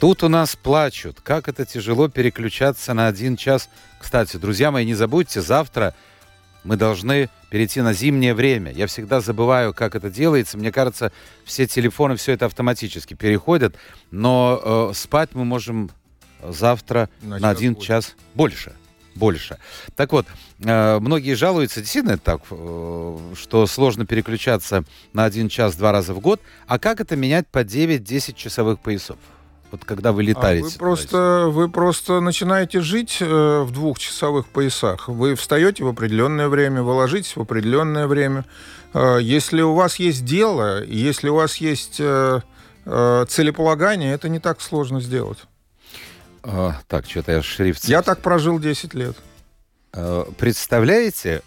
[0.00, 1.20] Тут у нас плачут.
[1.20, 3.68] Как это тяжело переключаться на один час.
[4.00, 5.94] Кстати, друзья мои, не забудьте, завтра
[6.64, 8.72] мы должны перейти на зимнее время.
[8.72, 10.58] Я всегда забываю, как это делается.
[10.58, 11.12] Мне кажется,
[11.44, 13.76] все телефоны, все это автоматически переходят.
[14.10, 15.90] Но э, спать мы можем
[16.42, 18.74] завтра На на, один час больше.
[19.14, 19.58] Больше.
[19.96, 20.26] Так вот,
[20.64, 26.14] э, многие жалуются, действительно это так, э, что сложно переключаться на один час два раза
[26.14, 26.40] в год.
[26.66, 29.18] А как это менять по 9-10 часовых поясов?
[29.70, 30.64] Вот когда вы А летаете.
[30.64, 30.78] вы, туда-сюда.
[30.78, 35.08] просто, вы просто начинаете жить э, в двухчасовых поясах.
[35.08, 38.44] Вы встаете в определенное время, вы ложитесь в определенное время.
[38.92, 42.40] Э, если у вас есть дело, если у вас есть э,
[42.84, 45.38] э, целеполагание, это не так сложно сделать.
[46.42, 47.84] А, так, что-то я шрифт...
[47.84, 49.16] Я так прожил 10 лет.
[49.92, 51.42] Э, Представляете,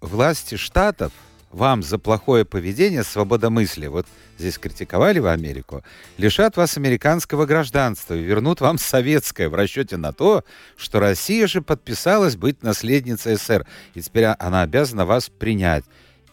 [0.00, 1.12] власти штатов
[1.50, 4.06] вам за плохое поведение, свободомыслие, вот
[4.38, 5.82] здесь критиковали вы Америку,
[6.18, 10.44] лишат вас американского гражданства и вернут вам советское в расчете на то,
[10.76, 15.84] что Россия же подписалась быть наследницей СССР, и теперь а- она обязана вас принять.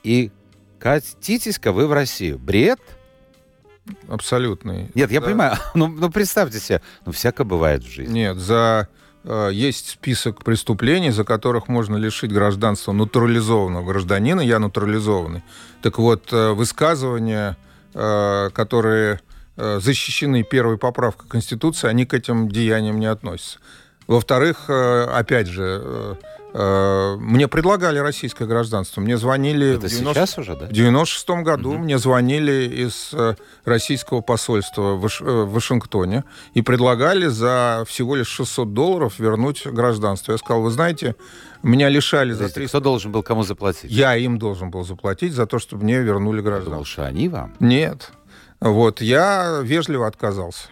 [0.03, 0.31] И
[0.79, 2.37] катитесь-ка вы в Россию.
[2.37, 2.79] Бред?
[4.09, 4.89] Абсолютный.
[4.95, 5.25] Нет, я Да.
[5.27, 5.55] понимаю.
[5.75, 8.13] Ну, ну, представьте себе, ну, всякое бывает в жизни.
[8.19, 8.87] Нет, за
[9.23, 14.41] э, есть список преступлений, за которых можно лишить гражданства натурализованного гражданина.
[14.41, 15.43] Я натурализованный.
[15.81, 17.57] Так вот, э, высказывания,
[17.93, 19.19] э, которые
[19.57, 23.59] э, защищены первой поправкой Конституции, они к этим деяниям не относятся.
[24.07, 26.44] Во-вторых, э, опять же, э, э,
[27.19, 29.01] мне предлагали российское гражданство.
[29.01, 29.75] Мне звонили...
[29.75, 30.67] Это в 90 сейчас уже, да?
[30.67, 33.35] в 96 году мне звонили из э,
[33.65, 39.65] российского посольства в, Ваш- э, в Вашингтоне и предлагали за всего лишь 600 долларов вернуть
[39.67, 40.31] гражданство.
[40.31, 41.15] Я сказал, вы знаете,
[41.61, 42.77] меня лишали за Подождите, 300...
[42.77, 43.91] Кто должен был кому заплатить?
[43.91, 46.85] Я им должен был заплатить за то, чтобы мне вернули гражданство.
[46.85, 47.53] что они вам.
[47.59, 48.11] Нет.
[48.61, 50.69] Вот, я вежливо отказался.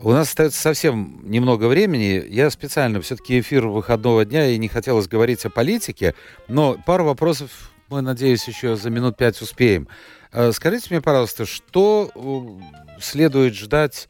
[0.00, 2.24] У нас остается совсем немного времени.
[2.28, 6.14] Я специально все-таки эфир выходного дня и не хотелось говорить о политике,
[6.46, 9.88] но пару вопросов мы, надеюсь, еще за минут пять успеем.
[10.32, 14.08] Э, Скажите мне, пожалуйста, что э, следует ждать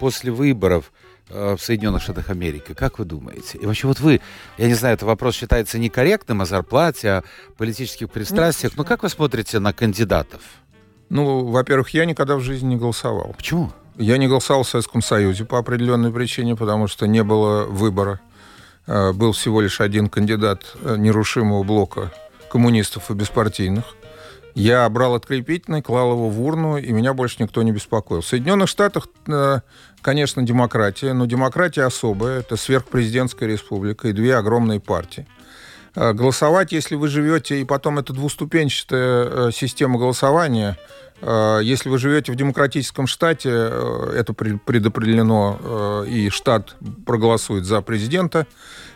[0.00, 0.90] после выборов
[1.28, 2.74] э, в Соединенных Штатах Америки?
[2.74, 3.58] Как вы думаете?
[3.58, 4.20] И вообще вот вы,
[4.58, 7.24] я не знаю, это вопрос считается некорректным о зарплате, о
[7.56, 10.40] политических пристрастиях, но как вы смотрите на кандидатов?
[11.08, 13.34] Ну, во-первых, я никогда в жизни не голосовал.
[13.36, 13.72] Почему?
[14.00, 18.18] Я не голосовал в Советском Союзе по определенной причине, потому что не было выбора.
[18.86, 22.10] Э, Был всего лишь один кандидат э, нерушимого блока
[22.50, 23.84] коммунистов и беспартийных.
[24.54, 28.22] Я брал открепительный, клал его в урну, и меня больше никто не беспокоил.
[28.22, 29.60] В Соединенных Штатах, э,
[30.00, 32.38] конечно, демократия, но демократия особая.
[32.38, 35.28] Это сверхпрезидентская республика и две огромные партии.
[35.94, 40.78] Э, Голосовать, если вы живете, и потом это двуступенчатая система голосования,
[41.62, 45.58] если вы живете в демократическом штате, э, это пре- предопределено,
[46.06, 48.46] э, и штат проголосует за президента.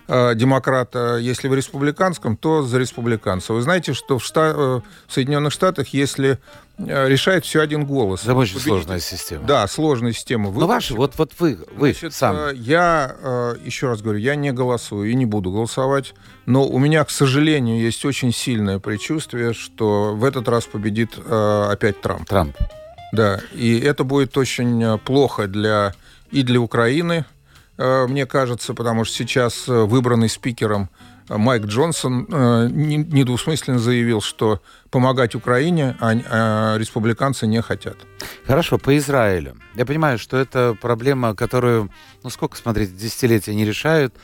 [0.08, 3.52] Э, демократа, если в республиканском, то за республиканца.
[3.52, 6.38] Вы знаете, что в, Шта- э, в Соединенных Штатах, если
[6.78, 8.22] э, решает все один голос.
[8.22, 8.70] Это очень победитель...
[8.70, 9.46] сложная система.
[9.46, 10.50] Да, сложная система.
[10.50, 12.54] Вы, Но ваши, вот, вот вы, вы Значит, сам.
[12.54, 16.14] Я, еще раз говорю, я не голосую и не буду голосовать,
[16.46, 22.00] но у меня, к сожалению, есть очень сильное предчувствие, что в этот раз победит опять
[22.00, 22.28] Трамп.
[22.28, 22.56] Трамп.
[23.12, 25.94] Да, и это будет очень плохо для
[26.34, 27.24] и для Украины,
[27.76, 30.90] мне кажется, потому что сейчас э, выбранный спикером
[31.28, 32.26] э, Майк Джонсон
[32.70, 34.60] недвусмысленно заявил, что
[34.90, 37.96] помогать Украине а республиканцы не хотят.
[38.46, 39.56] Хорошо, по Израилю.
[39.74, 41.90] Я понимаю, что это проблема, которую,
[42.22, 44.14] ну сколько, смотрите, десятилетия не решают.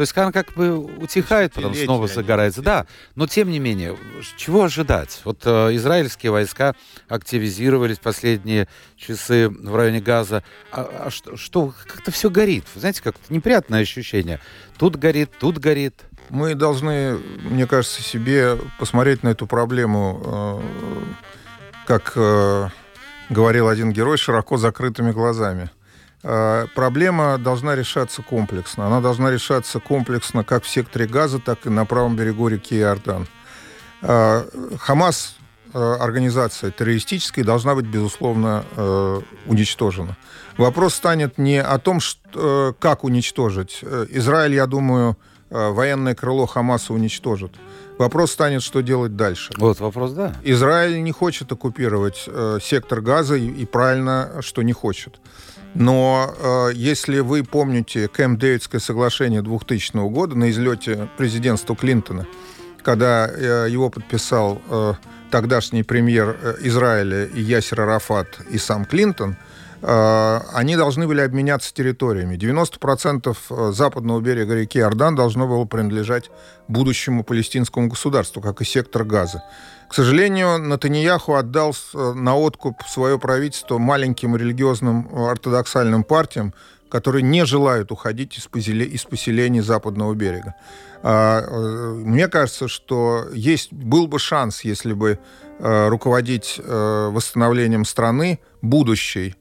[0.00, 2.62] То есть она как бы утихает, потом снова загорается.
[2.62, 2.86] Да,
[3.16, 3.98] но тем не менее,
[4.38, 5.20] чего ожидать?
[5.24, 6.74] Вот э, израильские войска
[7.06, 10.42] активизировались последние часы в районе Газа.
[10.72, 12.64] А, а что, что как-то все горит?
[12.74, 14.40] знаете, как-то неприятное ощущение.
[14.78, 16.00] Тут горит, тут горит.
[16.30, 20.60] Мы должны, мне кажется, себе посмотреть на эту проблему, э,
[21.86, 22.68] как э,
[23.28, 25.68] говорил один герой, широко закрытыми глазами.
[26.22, 28.86] Э, проблема должна решаться комплексно.
[28.86, 33.26] Она должна решаться комплексно как в секторе Газа, так и на правом берегу реки Иордан.
[34.02, 34.44] Э,
[34.78, 35.36] Хамас
[35.72, 38.64] э, организация террористическая должна быть, безусловно,
[39.46, 40.16] уничтожена.
[40.58, 43.82] Вопрос станет не о том, что, как уничтожить.
[44.10, 45.16] Израиль, я думаю,
[45.48, 47.52] военное крыло Хамаса уничтожит.
[47.98, 49.52] Вопрос станет, что делать дальше.
[49.58, 50.34] Вот вопрос, да.
[50.42, 52.28] Израиль не хочет оккупировать
[52.62, 55.18] сектор Газа, и, и правильно, что не хочет.
[55.74, 62.26] Но э, если вы помните Кэмп-Дэвидское соглашение 2000 года на излете президентства Клинтона,
[62.82, 64.94] когда э, его подписал э,
[65.30, 69.36] тогдашний премьер э, Израиля Ясер Арафат и сам Клинтон,
[69.82, 72.36] э, они должны были обменяться территориями.
[72.36, 76.30] 90% э, западного берега реки Ордан должно было принадлежать
[76.66, 79.44] будущему палестинскому государству, как и сектор Газа.
[79.90, 86.54] К сожалению, Натаньяху отдал э, на откуп свое правительство маленьким религиозным э, ортодоксальным партиям,
[86.88, 90.54] которые не желают уходить из, поселений западного берега.
[91.02, 95.18] А, э, мне кажется, что есть, был бы шанс, если бы
[95.58, 99.34] руководить восстановлением страны будущей,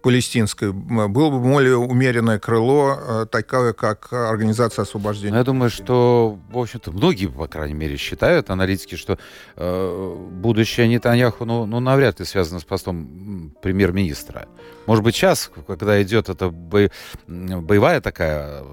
[0.00, 5.36] палестинской, было бы более умеренное крыло, э, такое, как Организация освобождения.
[5.36, 9.18] Я думаю, что, в общем-то, многие, по крайней мере, считают, аналитики, что
[9.56, 14.48] э, будущее Нетаньяху, ну, ну, навряд ли связано с постом премьер-министра.
[14.86, 16.90] Может быть, сейчас, когда идет эта бо...
[17.26, 18.64] боевая такая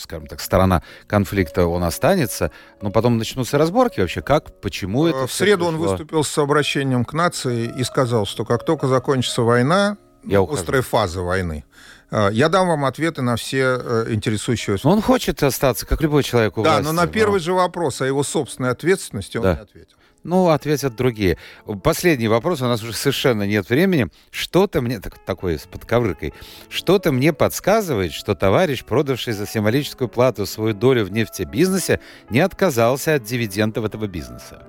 [0.00, 2.50] скажем так, сторона конфликта, он останется,
[2.80, 5.26] но потом начнутся разборки вообще, как, почему это...
[5.26, 5.68] В среду пришло.
[5.68, 10.82] он выступил с обращением к нации и сказал, что как только закончится война, я острая
[10.82, 11.64] фаза войны.
[12.10, 14.84] А, я дам вам ответы на все э, интересующие вас.
[14.84, 17.38] он хочет остаться, как любой человек у Да, власти, но на первый но...
[17.38, 19.54] же вопрос о его собственной ответственности он да.
[19.54, 19.96] не ответил.
[20.24, 21.38] Ну, ответят другие.
[21.82, 24.08] Последний вопрос, у нас уже совершенно нет времени.
[24.30, 26.34] Что-то мне, так, такой с подковыркой,
[26.68, 32.00] что-то мне подсказывает, что товарищ, продавший за символическую плату свою долю в нефтебизнесе,
[32.30, 34.66] не отказался от дивидендов этого бизнеса.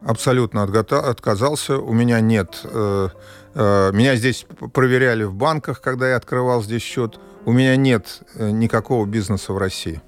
[0.00, 1.76] Абсолютно отказался.
[1.76, 3.08] У меня нет Э,
[3.54, 7.18] меня здесь проверяли в банках, когда я открывал здесь счет.
[7.44, 10.00] У меня нет э, никакого бизнеса в России.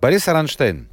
[0.00, 0.88] Борис Аранштейн,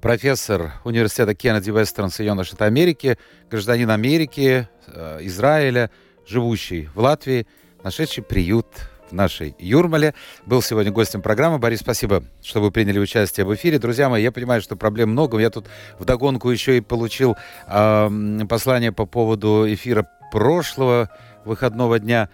[0.00, 3.18] профессор университета Кеннеди Вестерн Соединенных Штатов Америки,
[3.50, 5.90] гражданин Америки, э, Израиля,
[6.26, 7.46] живущий в Латвии,
[7.82, 8.66] нашедший приют
[9.10, 10.14] в нашей Юрмале.
[10.46, 11.58] Был сегодня гостем программы.
[11.58, 13.78] Борис, спасибо, что вы приняли участие в эфире.
[13.78, 15.38] Друзья мои, я понимаю, что проблем много.
[15.38, 15.66] Я тут
[15.98, 17.36] вдогонку еще и получил
[17.66, 21.10] э, послание по поводу эфира прошлого
[21.44, 22.30] выходного дня,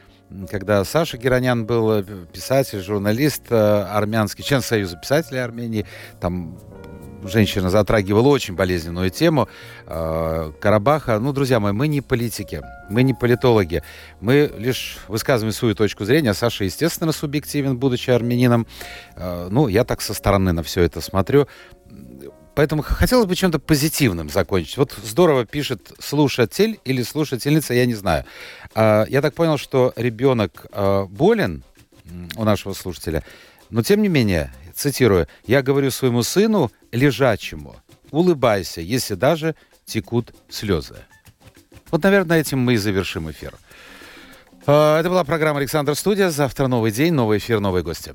[0.49, 5.85] когда Саша Геронян был э, писатель, журналист э, армянский, член Союза писателей Армении,
[6.21, 6.57] там
[7.25, 9.49] женщина затрагивала очень болезненную тему
[9.87, 11.19] э, Карабаха.
[11.19, 13.83] Ну, друзья мои, мы не политики, мы не политологи.
[14.21, 16.35] Мы лишь высказываем свою точку зрения.
[16.35, 18.69] Саша, естественно, субъективен, будучи армянином.
[19.17, 21.49] Э, ну, я так со стороны на все это смотрю.
[22.59, 24.79] Поэтому хотелось бы чем-то позитивным закончить.
[24.79, 28.25] Вот здорово пишет слушатель или слушательница, я не знаю.
[28.75, 31.63] А, я так понял, что ребенок а, болен
[32.35, 33.23] у нашего слушателя,
[33.71, 37.77] но тем не менее, цитирую, я говорю своему сыну лежачему,
[38.11, 39.55] улыбайся, если даже
[39.85, 40.97] текут слезы.
[41.93, 43.55] Вот, наверное, этим мы и завершим эфир.
[44.67, 46.29] А, это была программа «Александр Студия».
[46.31, 48.15] Завтра новый день, новый эфир, новые гости.